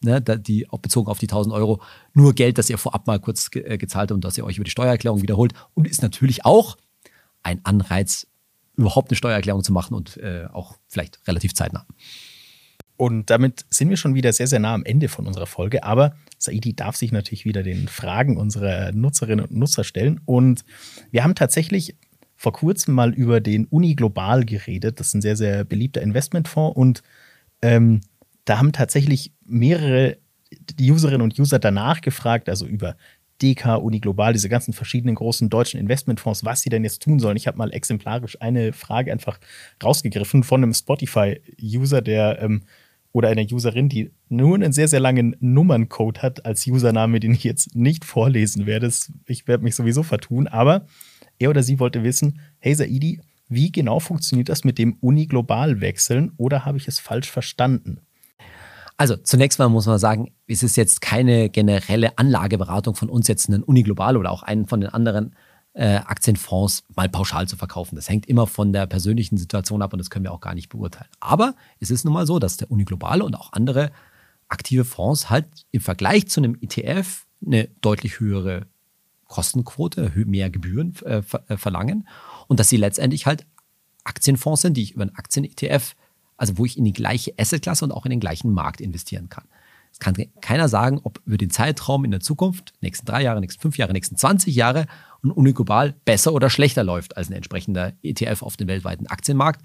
ne, 0.03 0.21
die, 0.21 0.69
auch 0.69 0.79
bezogen 0.79 1.09
auf 1.09 1.19
die 1.19 1.27
1000 1.27 1.55
Euro, 1.55 1.81
nur 2.13 2.35
Geld, 2.35 2.59
das 2.59 2.69
ihr 2.69 2.79
vorab 2.79 3.07
mal 3.07 3.19
kurz 3.19 3.51
ge 3.51 3.63
äh, 3.63 3.79
gezahlt 3.79 4.11
habt 4.11 4.17
und 4.17 4.25
dass 4.25 4.37
ihr 4.37 4.45
euch 4.45 4.57
über 4.57 4.65
die 4.65 4.71
Steuererklärung 4.71 5.23
wiederholt. 5.23 5.53
Und 5.75 5.87
ist 5.87 6.03
natürlich 6.03 6.45
auch 6.45 6.77
ein 7.43 7.61
Anreiz, 7.65 8.27
überhaupt 8.77 9.11
eine 9.11 9.17
Steuererklärung 9.17 9.65
zu 9.65 9.73
machen 9.73 9.95
und 9.95 10.19
äh, 10.19 10.47
auch 10.53 10.77
vielleicht 10.89 11.27
relativ 11.27 11.55
zeitnah. 11.55 11.87
Und 12.97 13.31
damit 13.31 13.67
sind 13.71 13.91
wir 13.91 13.97
schon 13.97 14.15
wieder 14.15 14.33
sehr, 14.33 14.47
sehr 14.47 14.59
nah 14.59 14.75
am 14.75 14.85
Ende 14.85 15.09
von 15.09 15.27
unserer 15.27 15.47
Folge. 15.47 15.85
Aber 15.85 16.15
Saidi 16.39 16.75
darf 16.75 16.97
sich 16.97 17.13
natürlich 17.13 17.45
wieder 17.45 17.63
den 17.63 17.89
Fragen 17.89 18.37
unserer 18.37 18.93
Nutzerinnen 18.93 19.45
und 19.45 19.57
Nutzer 19.57 19.85
stellen. 19.85 20.21
Und 20.25 20.65
wir 21.11 21.23
haben 21.23 21.35
tatsächlich 21.35 21.97
vor 22.37 22.53
kurzem 22.53 22.95
mal 22.95 23.13
über 23.15 23.41
den 23.41 23.67
Uni 23.67 23.95
Global 23.95 24.45
geredet. 24.45 25.01
Das 25.01 25.09
ist 25.09 25.15
ein 25.15 25.23
sehr, 25.23 25.37
sehr 25.37 25.65
beliebter 25.65 26.03
Investmentfonds. 26.03 26.77
Und 26.77 27.03
ähm, 27.63 28.01
da 28.45 28.59
haben 28.59 28.73
tatsächlich 28.73 29.33
mehrere 29.45 30.19
Userinnen 30.81 31.23
und 31.23 31.39
User 31.39 31.59
danach 31.59 32.01
gefragt, 32.01 32.49
also 32.49 32.67
über 32.67 32.97
DK, 33.43 33.77
Uni 33.77 34.01
Global, 34.01 34.33
diese 34.33 34.49
ganzen 34.49 34.73
verschiedenen 34.73 35.15
großen 35.15 35.51
deutschen 35.51 35.79
Investmentfonds, 35.79 36.45
was 36.45 36.63
sie 36.63 36.71
denn 36.71 36.85
jetzt 36.85 37.03
tun 37.03 37.19
sollen. 37.19 37.37
Ich 37.37 37.47
habe 37.47 37.59
mal 37.59 37.73
exemplarisch 37.73 38.41
eine 38.41 38.73
Frage 38.73 39.13
einfach 39.13 39.39
rausgegriffen 39.83 40.43
von 40.43 40.63
einem 40.63 40.73
Spotify-User, 40.73 42.01
der 42.01 42.41
ähm, 42.41 42.63
oder 43.17 43.31
einer 43.31 43.51
Userin, 43.51 43.89
die 43.89 44.11
nur 44.29 44.57
einen 44.57 44.75
sehr, 44.75 44.89
sehr 44.89 45.01
langen 45.01 45.37
Nummerncode 45.41 46.21
hat 46.23 46.45
als 46.45 46.67
Username, 46.67 47.19
den 47.19 47.33
ich 47.33 47.45
jetzt 47.45 47.75
nicht 47.75 48.05
vorlesen 48.05 48.67
werde. 48.67 48.93
Ich 49.25 49.49
werde 49.49 49.65
mich 49.65 49.75
sowieso 49.75 50.03
vertun, 50.03 50.47
aber 50.49 50.85
er 51.39 51.49
oder 51.49 51.63
sie 51.63 51.81
wollte 51.81 52.05
wissen, 52.05 52.41
hey 52.59 52.75
Saidi, 52.75 53.23
wie 53.49 53.73
genau 53.73 54.01
funktioniert 54.01 54.51
das 54.51 54.65
mit 54.65 54.77
dem 54.77 54.99
Uni-Global-Wechseln 55.01 56.33
oder 56.37 56.67
habe 56.67 56.77
ich 56.77 56.89
es 56.89 56.99
falsch 56.99 57.31
verstanden? 57.31 58.01
Also 58.99 59.17
zunächst 59.17 59.59
mal 59.59 59.71
muss 59.71 59.87
man 59.87 59.99
sagen, 59.99 60.35
es 60.47 60.63
ist 60.63 60.77
jetzt 60.77 61.01
keine 61.01 61.49
generelle 61.49 62.19
Anlageberatung 62.19 62.95
von 62.95 63.09
uns, 63.09 63.29
jetzt 63.29 63.49
einen 63.49 63.63
Uniglobal 63.63 64.19
oder 64.19 64.31
auch 64.31 64.43
einen 64.43 64.67
von 64.67 64.83
den 64.83 64.91
anderen 64.91 65.35
äh, 65.77 65.97
Aktienfonds 65.97 66.85
mal 66.95 67.09
pauschal 67.09 67.47
zu 67.47 67.57
verkaufen. 67.57 67.97
Das 67.97 68.09
hängt 68.09 68.27
immer 68.27 68.47
von 68.47 68.73
der 68.73 68.87
persönlichen 68.87 69.37
Situation 69.37 69.83
ab 69.83 69.93
und 69.93 69.99
das 69.99 70.11
können 70.11 70.25
wir 70.25 70.33
auch 70.33 70.41
gar 70.41 70.55
nicht 70.55 70.69
beurteilen. 70.69 71.11
Aber 71.21 71.55
es 71.81 71.91
ist 71.91 72.05
nun 72.05 72.15
mal 72.15 72.27
so, 72.27 72.39
dass 72.39 72.57
der 72.57 72.71
Uniglobal 72.71 73.23
und 73.23 73.35
auch 73.35 73.53
andere 73.53 73.93
aktive 74.49 74.85
Fonds 74.85 75.29
halt 75.29 75.47
im 75.73 75.81
Vergleich 75.81 76.29
zu 76.29 76.41
einem 76.41 76.57
ETF 76.61 77.27
eine 77.45 77.69
deutlich 77.81 78.21
höhere 78.21 78.67
Kostenquote, 79.27 80.13
mehr 80.27 80.51
Gebühren 80.51 80.95
äh, 81.05 81.23
äh, 81.49 81.57
verlangen 81.57 82.09
und 82.47 82.61
dass 82.61 82.69
sie 82.69 82.77
letztendlich 82.77 83.27
halt 83.27 83.47
Aktienfonds 84.05 84.63
sind, 84.63 84.77
die 84.77 84.83
ich 84.83 84.93
über 84.93 85.03
einen 85.03 85.17
Aktien-ETF 85.17 85.97
also 86.37 86.59
wo 86.59 86.65
ich 86.65 86.79
in 86.79 86.85
die 86.85 86.93
gleiche 86.93 87.35
Assetklasse 87.39 87.85
und 87.85 87.93
auch 87.93 88.05
in 88.07 88.11
den 88.11 88.21
gleichen 88.21 88.53
Markt 88.53 88.81
investieren 88.81 89.29
kann. 89.29 89.45
Es 89.93 89.99
kann 89.99 90.15
keiner 90.43 90.69
sagen, 90.69 91.01
ob 91.05 91.23
über 91.25 91.39
den 91.39 91.51
Zeitraum 91.51 92.05
in 92.05 92.11
der 92.11 92.21
Zukunft, 92.21 92.75
nächsten 92.81 93.07
drei 93.07 93.23
Jahre, 93.23 93.41
nächsten 93.41 93.63
fünf 93.63 93.79
Jahre, 93.79 93.93
nächsten 93.93 94.17
20 94.17 94.55
Jahre 94.55 94.87
ein 95.27 95.31
Uniglobal 95.31 95.95
besser 96.05 96.33
oder 96.33 96.51
schlechter 96.51 96.85
läuft 96.85 97.17
als 97.17 97.29
ein 97.29 97.35
entsprechender 97.35 97.93
ETF 98.03 98.43
auf 98.43 98.57
dem 98.57 98.69
weltweiten 98.69 99.07
Aktienmarkt. 99.07 99.63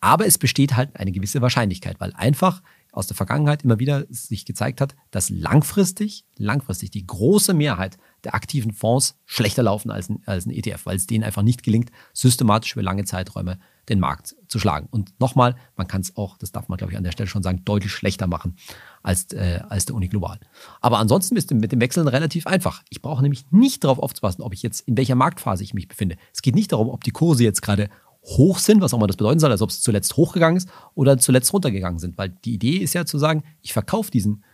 Aber 0.00 0.26
es 0.26 0.38
besteht 0.38 0.76
halt 0.76 0.94
eine 0.96 1.12
gewisse 1.12 1.40
Wahrscheinlichkeit, 1.40 1.98
weil 1.98 2.12
einfach 2.14 2.62
aus 2.92 3.06
der 3.06 3.16
Vergangenheit 3.16 3.64
immer 3.64 3.78
wieder 3.78 4.04
sich 4.10 4.44
gezeigt 4.44 4.80
hat, 4.80 4.94
dass 5.10 5.30
langfristig, 5.30 6.24
langfristig 6.36 6.90
die 6.90 7.06
große 7.06 7.54
Mehrheit 7.54 7.96
der 8.24 8.34
aktiven 8.34 8.72
Fonds 8.72 9.16
schlechter 9.26 9.62
laufen 9.62 9.90
als 9.90 10.08
ein, 10.08 10.22
als 10.26 10.46
ein 10.46 10.50
ETF, 10.50 10.86
weil 10.86 10.96
es 10.96 11.06
denen 11.06 11.24
einfach 11.24 11.42
nicht 11.42 11.62
gelingt, 11.62 11.90
systematisch 12.12 12.72
über 12.72 12.82
lange 12.82 13.04
Zeiträume 13.04 13.58
den 13.88 14.00
Markt 14.00 14.34
zu 14.48 14.58
schlagen. 14.58 14.88
Und 14.90 15.18
nochmal, 15.20 15.56
man 15.76 15.86
kann 15.86 16.00
es 16.00 16.16
auch, 16.16 16.38
das 16.38 16.52
darf 16.52 16.68
man 16.68 16.78
glaube 16.78 16.92
ich 16.92 16.98
an 16.98 17.04
der 17.04 17.12
Stelle 17.12 17.28
schon 17.28 17.42
sagen, 17.42 17.62
deutlich 17.64 17.92
schlechter 17.92 18.26
machen 18.26 18.56
als, 19.02 19.32
äh, 19.32 19.60
als 19.68 19.86
der 19.86 19.94
Uni 19.94 20.08
Global. 20.08 20.40
Aber 20.80 20.98
ansonsten 20.98 21.36
ist 21.36 21.52
mit 21.52 21.70
dem 21.72 21.80
Wechseln 21.80 22.08
relativ 22.08 22.46
einfach. 22.46 22.82
Ich 22.88 23.02
brauche 23.02 23.22
nämlich 23.22 23.44
nicht 23.50 23.84
darauf 23.84 23.98
aufzupassen, 23.98 24.42
ob 24.42 24.54
ich 24.54 24.62
jetzt 24.62 24.80
in 24.88 24.96
welcher 24.96 25.14
Marktphase 25.14 25.62
ich 25.62 25.74
mich 25.74 25.88
befinde. 25.88 26.16
Es 26.32 26.42
geht 26.42 26.54
nicht 26.54 26.72
darum, 26.72 26.88
ob 26.88 27.04
die 27.04 27.10
Kurse 27.10 27.44
jetzt 27.44 27.62
gerade 27.62 27.90
hoch 28.22 28.58
sind, 28.58 28.80
was 28.80 28.94
auch 28.94 28.98
immer 28.98 29.06
das 29.06 29.16
bedeuten 29.16 29.38
soll, 29.38 29.50
also 29.50 29.64
ob 29.64 29.70
es 29.70 29.82
zuletzt 29.82 30.16
hochgegangen 30.16 30.56
ist 30.56 30.68
oder 30.94 31.18
zuletzt 31.18 31.52
runtergegangen 31.52 31.98
sind. 31.98 32.16
Weil 32.16 32.30
die 32.30 32.54
Idee 32.54 32.76
ist 32.78 32.94
ja 32.94 33.04
zu 33.04 33.18
sagen, 33.18 33.44
ich 33.60 33.74
verkaufe 33.74 34.10
diesen, 34.10 34.44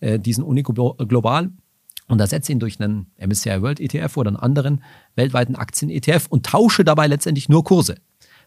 äh, 0.00 0.18
diesen 0.18 0.42
Uni 0.42 0.62
Global 0.62 1.50
und 2.10 2.20
ersetze 2.20 2.50
ihn 2.50 2.58
durch 2.58 2.80
einen 2.80 3.06
MSCI 3.18 3.62
World 3.62 3.78
ETF 3.78 4.16
oder 4.16 4.28
einen 4.28 4.36
anderen 4.36 4.82
weltweiten 5.14 5.54
Aktien-ETF 5.54 6.26
und 6.28 6.44
tausche 6.44 6.84
dabei 6.84 7.06
letztendlich 7.06 7.48
nur 7.48 7.62
Kurse. 7.62 7.96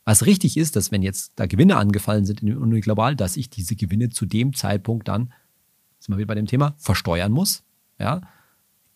Was 0.03 0.25
richtig 0.25 0.57
ist, 0.57 0.75
dass 0.75 0.91
wenn 0.91 1.01
jetzt 1.01 1.31
da 1.37 1.45
Gewinne 1.45 1.77
angefallen 1.77 2.25
sind 2.25 2.43
in 2.43 2.57
Uni 2.57 2.81
Global, 2.81 3.15
dass 3.15 3.37
ich 3.37 3.49
diese 3.49 3.77
Gewinne 3.77 4.09
zu 4.09 4.25
dem 4.25 4.53
Zeitpunkt 4.53 5.07
dann, 5.07 5.31
sind 5.99 6.13
wir 6.13 6.17
wieder 6.17 6.27
bei 6.27 6.35
dem 6.35 6.45
Thema, 6.45 6.75
versteuern 6.77 7.31
muss. 7.31 7.63
Ja, 7.97 8.21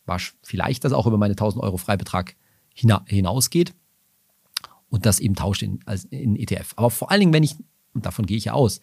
war 0.05 0.19
vielleicht 0.43 0.83
das 0.83 0.91
auch 0.91 1.07
über 1.07 1.17
meine 1.17 1.33
1000 1.33 1.63
Euro 1.63 1.77
Freibetrag 1.77 2.35
hinausgeht 2.73 3.73
und 4.89 5.05
das 5.05 5.19
eben 5.19 5.35
tauscht 5.35 5.63
in, 5.63 5.79
in 6.09 6.35
ETF. 6.35 6.73
Aber 6.75 6.91
vor 6.91 7.09
allen 7.09 7.21
Dingen, 7.21 7.33
wenn 7.33 7.43
ich, 7.43 7.55
und 7.93 8.05
davon 8.05 8.25
gehe 8.25 8.37
ich 8.37 8.45
ja 8.45 8.53
aus, 8.53 8.81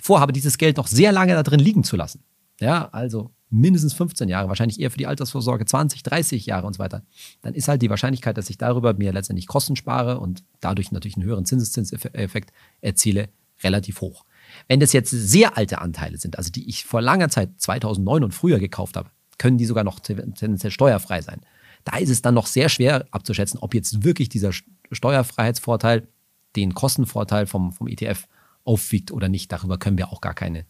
vorhabe, 0.00 0.32
dieses 0.32 0.56
Geld 0.56 0.78
noch 0.78 0.86
sehr 0.86 1.12
lange 1.12 1.34
da 1.34 1.42
drin 1.42 1.60
liegen 1.60 1.84
zu 1.84 1.96
lassen. 1.96 2.24
Ja, 2.58 2.88
also 2.88 3.32
mindestens 3.54 3.94
15 3.94 4.28
Jahre, 4.28 4.48
wahrscheinlich 4.48 4.80
eher 4.80 4.90
für 4.90 4.98
die 4.98 5.06
Altersvorsorge 5.06 5.64
20, 5.64 6.02
30 6.02 6.46
Jahre 6.46 6.66
und 6.66 6.74
so 6.74 6.78
weiter, 6.80 7.02
dann 7.40 7.54
ist 7.54 7.68
halt 7.68 7.82
die 7.82 7.90
Wahrscheinlichkeit, 7.90 8.36
dass 8.36 8.50
ich 8.50 8.58
darüber 8.58 8.94
mir 8.94 9.12
letztendlich 9.12 9.46
Kosten 9.46 9.76
spare 9.76 10.18
und 10.18 10.42
dadurch 10.60 10.90
natürlich 10.90 11.16
einen 11.16 11.26
höheren 11.26 11.46
Zinseszinseffekt 11.46 12.52
erziele, 12.80 13.28
relativ 13.62 14.00
hoch. 14.00 14.24
Wenn 14.66 14.80
das 14.80 14.92
jetzt 14.92 15.10
sehr 15.10 15.56
alte 15.56 15.80
Anteile 15.80 16.18
sind, 16.18 16.36
also 16.36 16.50
die 16.50 16.68
ich 16.68 16.84
vor 16.84 17.00
langer 17.00 17.28
Zeit 17.28 17.50
2009 17.58 18.24
und 18.24 18.34
früher 18.34 18.58
gekauft 18.58 18.96
habe, 18.96 19.10
können 19.38 19.58
die 19.58 19.66
sogar 19.66 19.84
noch 19.84 20.00
tendenziell 20.00 20.70
steuerfrei 20.70 21.22
sein. 21.22 21.40
Da 21.84 21.98
ist 21.98 22.10
es 22.10 22.22
dann 22.22 22.34
noch 22.34 22.46
sehr 22.46 22.68
schwer 22.68 23.06
abzuschätzen, 23.10 23.60
ob 23.60 23.74
jetzt 23.74 24.04
wirklich 24.04 24.28
dieser 24.28 24.50
Steuerfreiheitsvorteil 24.90 26.08
den 26.56 26.74
Kostenvorteil 26.74 27.46
vom, 27.46 27.72
vom 27.72 27.86
ETF 27.86 28.26
aufwiegt 28.64 29.12
oder 29.12 29.28
nicht. 29.28 29.52
Darüber 29.52 29.78
können 29.78 29.98
wir 29.98 30.10
auch 30.10 30.20
gar 30.20 30.34
keine 30.34 30.64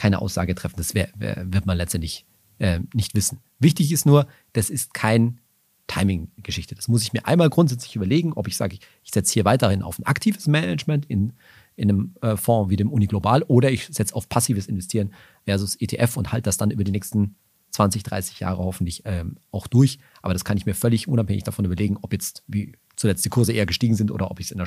keine 0.00 0.22
Aussage 0.22 0.54
treffen. 0.54 0.76
Das 0.78 0.94
wär, 0.94 1.10
wär, 1.14 1.44
wird 1.46 1.66
man 1.66 1.76
letztendlich 1.76 2.24
äh, 2.58 2.80
nicht 2.94 3.14
wissen. 3.14 3.40
Wichtig 3.58 3.92
ist 3.92 4.06
nur, 4.06 4.26
das 4.54 4.70
ist 4.70 4.94
kein 4.94 5.40
Timing-Geschichte. 5.88 6.74
Das 6.74 6.88
muss 6.88 7.02
ich 7.02 7.12
mir 7.12 7.26
einmal 7.26 7.50
grundsätzlich 7.50 7.96
überlegen, 7.96 8.32
ob 8.32 8.48
ich 8.48 8.56
sage, 8.56 8.74
ich, 8.74 8.80
ich 9.02 9.10
setze 9.12 9.34
hier 9.34 9.44
weiterhin 9.44 9.82
auf 9.82 9.98
ein 9.98 10.06
aktives 10.06 10.46
Management 10.46 11.04
in, 11.04 11.34
in 11.76 11.90
einem 11.90 12.14
äh, 12.22 12.38
Fonds 12.38 12.70
wie 12.70 12.76
dem 12.76 12.90
Uni 12.90 13.08
Global 13.08 13.42
oder 13.42 13.70
ich 13.70 13.88
setze 13.88 14.14
auf 14.14 14.28
passives 14.30 14.66
Investieren 14.68 15.12
versus 15.44 15.76
ETF 15.78 16.16
und 16.16 16.32
halte 16.32 16.44
das 16.44 16.56
dann 16.56 16.70
über 16.70 16.84
die 16.84 16.92
nächsten 16.92 17.36
20, 17.72 18.02
30 18.02 18.40
Jahre 18.40 18.64
hoffentlich 18.64 19.02
ähm, 19.04 19.36
auch 19.50 19.66
durch. 19.66 19.98
Aber 20.22 20.32
das 20.32 20.46
kann 20.46 20.56
ich 20.56 20.64
mir 20.64 20.74
völlig 20.74 21.08
unabhängig 21.08 21.44
davon 21.44 21.66
überlegen, 21.66 21.98
ob 22.00 22.14
jetzt 22.14 22.42
wie 22.46 22.72
zuletzt 22.96 23.24
die 23.26 23.30
Kurse 23.30 23.52
eher 23.52 23.66
gestiegen 23.66 23.96
sind 23.96 24.10
oder 24.10 24.30
ob 24.30 24.40
ich 24.40 24.46
es 24.46 24.52
in 24.52 24.60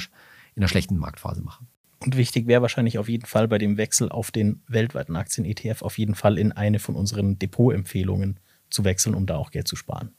in 0.55 0.61
einer 0.61 0.69
schlechten 0.69 0.97
Marktphase 0.97 1.41
mache. 1.41 1.65
Und 2.03 2.17
wichtig 2.17 2.47
wäre 2.47 2.61
wahrscheinlich 2.61 2.97
auf 2.97 3.07
jeden 3.07 3.25
Fall 3.25 3.47
bei 3.47 3.57
dem 3.57 3.77
Wechsel 3.77 4.09
auf 4.09 4.31
den 4.31 4.61
weltweiten 4.67 5.15
Aktien-ETF 5.15 5.81
auf 5.81 5.97
jeden 5.97 6.15
Fall 6.15 6.37
in 6.37 6.51
eine 6.51 6.79
von 6.79 6.95
unseren 6.95 7.39
Depot-Empfehlungen 7.39 8.39
zu 8.69 8.83
wechseln, 8.83 9.15
um 9.15 9.25
da 9.25 9.37
auch 9.37 9.51
Geld 9.51 9.67
zu 9.67 9.75
sparen. 9.75 10.09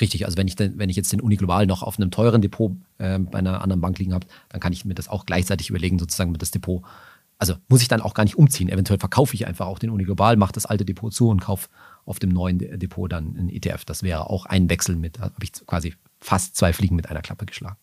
Richtig, 0.00 0.26
also 0.26 0.36
wenn 0.36 0.48
ich, 0.48 0.56
den, 0.56 0.78
wenn 0.78 0.90
ich 0.90 0.96
jetzt 0.96 1.12
den 1.12 1.20
Uni 1.20 1.36
Global 1.36 1.66
noch 1.66 1.82
auf 1.82 1.98
einem 1.98 2.10
teuren 2.10 2.42
Depot 2.42 2.72
äh, 2.98 3.18
bei 3.18 3.38
einer 3.38 3.62
anderen 3.62 3.80
Bank 3.80 3.98
liegen 3.98 4.12
habe, 4.12 4.26
dann 4.48 4.60
kann 4.60 4.72
ich 4.72 4.84
mir 4.84 4.94
das 4.94 5.08
auch 5.08 5.26
gleichzeitig 5.26 5.70
überlegen, 5.70 5.98
sozusagen 5.98 6.32
mit 6.32 6.42
das 6.42 6.50
Depot. 6.50 6.82
Also 7.38 7.54
muss 7.68 7.80
ich 7.80 7.88
dann 7.88 8.02
auch 8.02 8.12
gar 8.12 8.24
nicht 8.24 8.36
umziehen. 8.36 8.68
Eventuell 8.68 8.98
verkaufe 8.98 9.34
ich 9.34 9.46
einfach 9.46 9.66
auch 9.66 9.78
den 9.78 9.90
Uni 9.90 10.04
Global, 10.04 10.36
mache 10.36 10.52
das 10.52 10.66
alte 10.66 10.84
Depot 10.84 11.12
zu 11.12 11.28
und 11.28 11.40
kaufe 11.40 11.68
auf 12.04 12.18
dem 12.18 12.30
neuen 12.30 12.58
Depot 12.58 13.10
dann 13.10 13.36
einen 13.36 13.48
ETF. 13.48 13.84
Das 13.84 14.02
wäre 14.02 14.28
auch 14.28 14.46
ein 14.46 14.68
Wechsel 14.68 14.96
mit, 14.96 15.18
da 15.18 15.22
habe 15.22 15.44
ich 15.44 15.52
quasi 15.66 15.94
fast 16.18 16.56
zwei 16.56 16.72
Fliegen 16.72 16.96
mit 16.96 17.08
einer 17.08 17.22
Klappe 17.22 17.46
geschlagen. 17.46 17.76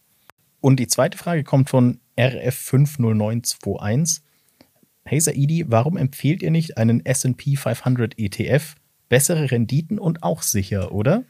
Und 0.62 0.80
die 0.80 0.88
zweite 0.88 1.17
Frage 1.17 1.43
kommt 1.43 1.70
von 1.70 2.00
RF50921. 2.17 4.22
Hey 5.06 5.20
Saidi, 5.20 5.65
warum 5.67 5.98
empfehlt 5.98 6.41
ihr 6.41 6.52
nicht 6.52 6.78
einen 6.78 7.06
SP 7.06 7.56
500 7.56 8.17
ETF? 8.17 8.76
Bessere 9.08 9.52
Renditen 9.52 10.00
und 10.00 10.24
auch 10.24 10.41
sicher, 10.41 10.91
oder? 10.91 11.24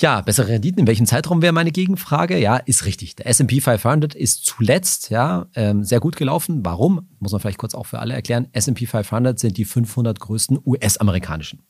Ja, 0.00 0.20
bessere 0.20 0.48
Renditen. 0.48 0.80
In 0.80 0.86
welchem 0.86 1.06
Zeitraum 1.06 1.42
wäre 1.42 1.52
meine 1.52 1.72
Gegenfrage? 1.72 2.38
Ja, 2.38 2.58
ist 2.58 2.84
richtig. 2.84 3.16
Der 3.16 3.26
S&P 3.26 3.60
500 3.60 4.14
ist 4.14 4.44
zuletzt 4.44 5.10
ja 5.10 5.46
ähm, 5.54 5.82
sehr 5.82 5.98
gut 5.98 6.16
gelaufen. 6.16 6.64
Warum? 6.64 7.08
Muss 7.18 7.32
man 7.32 7.40
vielleicht 7.40 7.58
kurz 7.58 7.74
auch 7.74 7.86
für 7.86 7.98
alle 7.98 8.14
erklären. 8.14 8.48
S&P 8.52 8.86
500 8.86 9.38
sind 9.38 9.56
die 9.56 9.64
500 9.64 10.20
größten 10.20 10.58
US-amerikanischen 10.64 11.62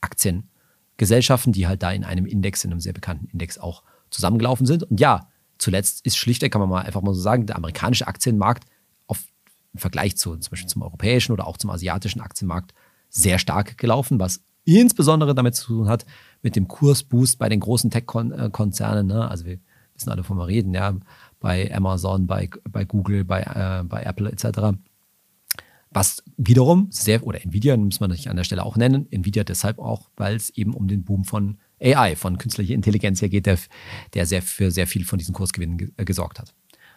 Aktiengesellschaften, 0.00 1.52
die 1.52 1.66
halt 1.66 1.82
da 1.82 1.90
in 1.90 2.04
einem 2.04 2.26
Index, 2.26 2.62
in 2.62 2.70
einem 2.70 2.80
sehr 2.80 2.92
bekannten 2.92 3.26
Index 3.26 3.58
auch 3.58 3.82
zusammengelaufen 4.10 4.66
sind. 4.66 4.84
Und 4.84 5.00
ja, 5.00 5.28
zuletzt 5.58 6.04
ist 6.06 6.16
schlichtweg, 6.16 6.52
kann 6.52 6.60
man 6.60 6.68
mal 6.68 6.82
einfach 6.82 7.02
mal 7.02 7.14
so 7.14 7.20
sagen, 7.20 7.46
der 7.46 7.56
amerikanische 7.56 8.06
Aktienmarkt 8.06 8.64
auf 9.06 9.24
im 9.72 9.80
Vergleich 9.80 10.16
zu 10.16 10.36
zum 10.36 10.50
Beispiel 10.50 10.68
zum 10.68 10.82
europäischen 10.82 11.32
oder 11.32 11.46
auch 11.46 11.56
zum 11.56 11.70
asiatischen 11.70 12.20
Aktienmarkt 12.20 12.72
sehr 13.08 13.38
stark 13.38 13.78
gelaufen, 13.78 14.18
was 14.18 14.42
insbesondere 14.64 15.34
damit 15.34 15.54
zu 15.54 15.66
tun 15.68 15.88
hat, 15.88 16.04
mit 16.42 16.56
dem 16.56 16.68
Kursboost 16.68 17.38
bei 17.38 17.48
den 17.48 17.60
großen 17.60 17.90
Tech-Konzernen. 17.90 19.06
Ne? 19.06 19.28
Also 19.28 19.44
wir 19.46 19.58
wissen 19.94 20.10
alle, 20.10 20.20
wovon 20.20 20.38
wir 20.38 20.48
reden, 20.48 20.74
ja, 20.74 20.94
bei 21.40 21.72
Amazon, 21.74 22.26
bei, 22.26 22.50
bei 22.68 22.84
Google, 22.84 23.24
bei, 23.24 23.42
äh, 23.42 23.84
bei 23.84 24.02
Apple 24.02 24.30
etc. 24.30 24.76
Was 25.96 26.22
wiederum 26.36 26.88
sehr, 26.90 27.26
oder 27.26 27.42
Nvidia 27.42 27.74
muss 27.74 28.00
man 28.00 28.10
nicht 28.10 28.28
an 28.28 28.36
der 28.36 28.44
Stelle 28.44 28.66
auch 28.66 28.76
nennen, 28.76 29.10
Nvidia 29.10 29.44
deshalb 29.44 29.78
auch, 29.78 30.10
weil 30.18 30.36
es 30.36 30.50
eben 30.50 30.74
um 30.74 30.88
den 30.88 31.04
Boom 31.04 31.24
von 31.24 31.56
AI, 31.80 32.16
von 32.16 32.36
künstlicher 32.36 32.74
Intelligenz 32.74 33.20
hier 33.20 33.30
geht, 33.30 33.46
der, 33.46 33.58
der 34.12 34.26
sehr 34.26 34.42
für 34.42 34.70
sehr 34.70 34.86
viel 34.86 35.06
von 35.06 35.18
diesen 35.18 35.32
Kursgewinnen 35.32 35.94
gesorgt 35.96 36.38
hat. 36.38 36.54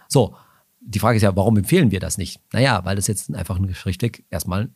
So, 0.10 0.36
die 0.82 1.00
Frage 1.00 1.16
ist 1.16 1.24
ja, 1.24 1.34
warum 1.34 1.56
empfehlen 1.56 1.92
wir 1.92 2.02
das 2.02 2.18
nicht? 2.18 2.42
Naja, 2.52 2.84
weil 2.84 2.98
das 2.98 3.08
jetzt 3.08 3.34
einfach 3.34 3.58
ein 3.58 3.74
schlichtweg 3.74 4.26
erstmal 4.32 4.68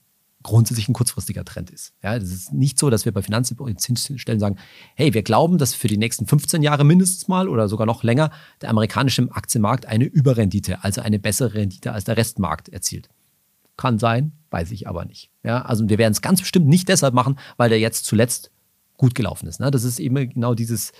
grundsätzlich 0.41 0.87
ein 0.87 0.93
kurzfristiger 0.93 1.43
Trend 1.43 1.69
ist. 1.69 1.91
Ja, 2.01 2.17
das 2.17 2.29
ist 2.29 2.53
nicht 2.53 2.79
so, 2.79 2.89
dass 2.89 3.03
wir 3.03 3.11
bei 3.11 3.23
Finanzstellen 3.23 4.39
sagen, 4.39 4.55
hey, 4.95 5.13
wir 5.13 5.23
glauben, 5.23 5.57
dass 5.57 5.73
für 5.75 5.89
die 5.89 5.97
nächsten 5.97 6.27
15 6.27 6.63
Jahre 6.63 6.85
mindestens 6.85 7.27
mal 7.27 7.49
oder 7.49 7.67
sogar 7.67 7.85
noch 7.85 8.03
länger 8.03 8.31
der 8.61 8.69
amerikanische 8.69 9.27
Aktienmarkt 9.31 9.85
eine 9.85 10.05
Überrendite, 10.05 10.81
also 10.81 11.01
eine 11.01 11.19
bessere 11.19 11.55
Rendite 11.55 11.91
als 11.91 12.05
der 12.05 12.15
Restmarkt 12.15 12.69
erzielt. 12.69 13.09
Kann 13.77 13.99
sein, 13.99 14.33
weiß 14.51 14.71
ich 14.71 14.87
aber 14.87 15.05
nicht. 15.05 15.31
Ja, 15.43 15.63
also 15.63 15.87
wir 15.89 15.97
werden 15.97 16.13
es 16.13 16.21
ganz 16.21 16.39
bestimmt 16.41 16.67
nicht 16.67 16.87
deshalb 16.89 17.13
machen, 17.13 17.39
weil 17.57 17.69
der 17.69 17.79
jetzt 17.79 18.05
zuletzt 18.05 18.51
gut 18.97 19.15
gelaufen 19.15 19.47
ist. 19.47 19.59
Ne? 19.59 19.71
Das 19.71 19.83
ist 19.83 19.99
eben 19.99 20.15
genau 20.29 20.53
dieses, 20.53 20.91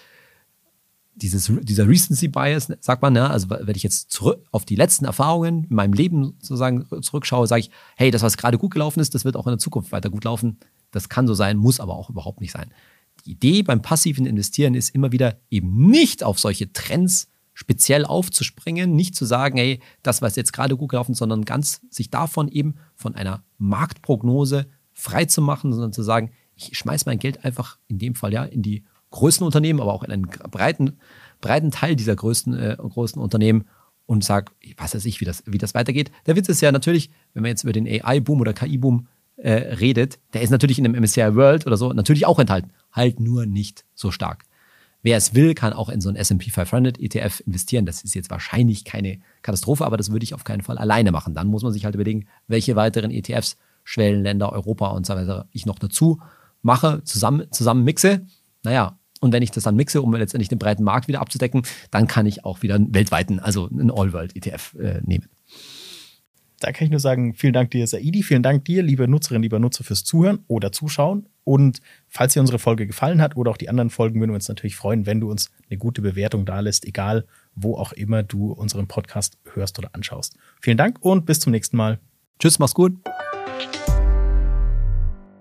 dieses, 1.15 1.51
dieser 1.61 1.87
Recency 1.87 2.27
Bias, 2.27 2.71
sagt 2.79 3.01
man, 3.01 3.13
ne? 3.13 3.29
also 3.29 3.49
wenn 3.49 3.75
ich 3.75 3.83
jetzt 3.83 4.11
zurück 4.11 4.45
auf 4.51 4.65
die 4.65 4.75
letzten 4.75 5.05
Erfahrungen 5.05 5.65
in 5.65 5.75
meinem 5.75 5.93
Leben 5.93 6.35
sozusagen 6.39 6.87
zurückschaue, 7.01 7.47
sage 7.47 7.61
ich, 7.61 7.71
hey, 7.95 8.11
das, 8.11 8.23
was 8.23 8.37
gerade 8.37 8.57
gut 8.57 8.73
gelaufen 8.73 8.99
ist, 8.99 9.13
das 9.13 9.25
wird 9.25 9.35
auch 9.35 9.45
in 9.45 9.51
der 9.51 9.59
Zukunft 9.59 9.91
weiter 9.91 10.09
gut 10.09 10.23
laufen. 10.23 10.57
Das 10.91 11.09
kann 11.09 11.27
so 11.27 11.33
sein, 11.33 11.57
muss 11.57 11.79
aber 11.79 11.95
auch 11.95 12.09
überhaupt 12.09 12.41
nicht 12.41 12.51
sein. 12.51 12.71
Die 13.25 13.31
Idee 13.31 13.63
beim 13.63 13.81
passiven 13.81 14.25
Investieren 14.25 14.73
ist 14.73 14.89
immer 14.89 15.11
wieder 15.11 15.37
eben 15.49 15.87
nicht 15.87 16.23
auf 16.23 16.39
solche 16.39 16.73
Trends 16.73 17.27
speziell 17.53 18.05
aufzuspringen, 18.05 18.95
nicht 18.95 19.15
zu 19.15 19.25
sagen, 19.25 19.57
hey, 19.57 19.79
das, 20.01 20.21
was 20.21 20.35
jetzt 20.35 20.53
gerade 20.53 20.75
gut 20.75 20.89
gelaufen 20.89 21.13
sondern 21.13 21.45
ganz 21.45 21.81
sich 21.89 22.09
davon 22.09 22.47
eben 22.47 22.75
von 22.95 23.15
einer 23.15 23.43
Marktprognose 23.57 24.67
frei 24.93 25.25
zu 25.25 25.41
machen, 25.41 25.71
sondern 25.71 25.93
zu 25.93 26.03
sagen, 26.03 26.31
ich 26.55 26.77
schmeiße 26.77 27.05
mein 27.07 27.19
Geld 27.19 27.45
einfach 27.45 27.77
in 27.87 27.99
dem 27.99 28.15
Fall 28.15 28.33
ja 28.33 28.43
in 28.43 28.61
die 28.61 28.83
größten 29.11 29.45
Unternehmen, 29.45 29.79
aber 29.79 29.93
auch 29.93 30.03
in 30.03 30.11
einen 30.11 30.27
breiten, 30.27 30.97
breiten 31.41 31.71
Teil 31.71 31.95
dieser 31.95 32.15
größten, 32.15 32.53
äh, 32.57 32.77
großen 32.77 33.21
Unternehmen 33.21 33.65
und 34.05 34.23
sage, 34.23 34.51
was 34.77 34.95
weiß 34.95 35.05
ich, 35.05 35.21
wie 35.21 35.25
das, 35.25 35.43
wie 35.45 35.57
das 35.57 35.73
weitergeht. 35.73 36.11
Der 36.25 36.35
Witz 36.35 36.49
ist 36.49 36.61
ja 36.61 36.71
natürlich, 36.71 37.09
wenn 37.33 37.43
man 37.43 37.49
jetzt 37.49 37.63
über 37.63 37.73
den 37.73 37.87
AI-Boom 37.87 38.41
oder 38.41 38.53
KI-Boom 38.53 39.07
äh, 39.37 39.51
redet, 39.51 40.19
der 40.33 40.41
ist 40.41 40.49
natürlich 40.49 40.77
in 40.77 40.83
dem 40.83 40.93
MSCI 40.93 41.35
World 41.35 41.65
oder 41.65 41.77
so 41.77 41.93
natürlich 41.93 42.25
auch 42.25 42.39
enthalten, 42.39 42.71
halt 42.91 43.19
nur 43.19 43.45
nicht 43.45 43.85
so 43.93 44.11
stark. 44.11 44.43
Wer 45.03 45.17
es 45.17 45.35
will, 45.35 45.53
kann 45.53 45.73
auch 45.73 45.89
in 45.89 46.01
so 46.01 46.09
einen 46.09 46.15
S&P 46.15 46.49
500 46.49 46.99
ETF 46.99 47.43
investieren. 47.45 47.85
Das 47.85 48.03
ist 48.03 48.15
jetzt 48.15 48.31
wahrscheinlich 48.31 48.85
keine 48.85 49.19
Katastrophe, 49.41 49.85
aber 49.85 49.97
das 49.97 50.11
würde 50.11 50.23
ich 50.23 50.33
auf 50.33 50.45
keinen 50.45 50.61
Fall 50.61 50.77
alleine 50.77 51.11
machen. 51.11 51.35
Dann 51.35 51.47
muss 51.47 51.61
man 51.61 51.73
sich 51.73 51.83
halt 51.83 51.93
überlegen, 51.93 52.25
welche 52.47 52.75
weiteren 52.77 53.11
ETFs, 53.11 53.57
Schwellenländer, 53.83 54.53
Europa 54.53 54.87
und 54.87 55.05
so 55.05 55.13
weiter 55.13 55.47
ich 55.51 55.65
noch 55.65 55.77
dazu 55.77 56.21
mache, 56.61 57.03
zusammen, 57.03 57.51
zusammen 57.51 57.83
mixe. 57.83 58.25
Naja, 58.63 58.97
und 59.19 59.33
wenn 59.33 59.43
ich 59.43 59.51
das 59.51 59.63
dann 59.63 59.75
mixe, 59.75 60.01
um 60.01 60.13
letztendlich 60.13 60.49
den 60.49 60.59
breiten 60.59 60.83
Markt 60.83 61.07
wieder 61.07 61.21
abzudecken, 61.21 61.63
dann 61.91 62.07
kann 62.07 62.25
ich 62.25 62.45
auch 62.45 62.61
wieder 62.61 62.75
einen 62.75 62.93
weltweiten, 62.93 63.39
also 63.39 63.67
einen 63.67 63.91
All-World-ETF 63.91 64.75
äh, 64.79 65.01
nehmen. 65.03 65.27
Da 66.63 66.71
kann 66.71 66.85
ich 66.85 66.91
nur 66.91 67.01
sagen, 67.01 67.33
vielen 67.33 67.51
Dank 67.51 67.71
dir, 67.71 67.85
Saidi. 67.85 68.23
Vielen 68.23 68.41
Dank 68.41 68.63
dir, 68.63 68.83
liebe 68.83 69.05
Nutzerinnen, 69.05 69.43
lieber 69.43 69.59
Nutzer, 69.59 69.83
fürs 69.83 70.05
Zuhören 70.05 70.45
oder 70.47 70.71
Zuschauen. 70.71 71.27
Und 71.43 71.81
falls 72.07 72.33
dir 72.33 72.39
unsere 72.39 72.57
Folge 72.57 72.87
gefallen 72.87 73.21
hat 73.21 73.35
oder 73.35 73.51
auch 73.51 73.57
die 73.57 73.67
anderen 73.67 73.89
Folgen, 73.89 74.21
würden 74.21 74.31
wir 74.31 74.35
uns 74.35 74.47
natürlich 74.47 74.77
freuen, 74.77 75.05
wenn 75.05 75.19
du 75.19 75.29
uns 75.29 75.51
eine 75.69 75.77
gute 75.77 76.01
Bewertung 76.01 76.45
da 76.45 76.61
lässt, 76.61 76.85
egal 76.85 77.25
wo 77.53 77.75
auch 77.75 77.91
immer 77.91 78.23
du 78.23 78.53
unseren 78.53 78.87
Podcast 78.87 79.37
hörst 79.53 79.77
oder 79.77 79.89
anschaust. 79.91 80.37
Vielen 80.61 80.77
Dank 80.77 80.99
und 81.01 81.25
bis 81.25 81.41
zum 81.41 81.51
nächsten 81.51 81.75
Mal. 81.75 81.99
Tschüss, 82.39 82.59
mach's 82.59 82.73
gut. 82.73 82.93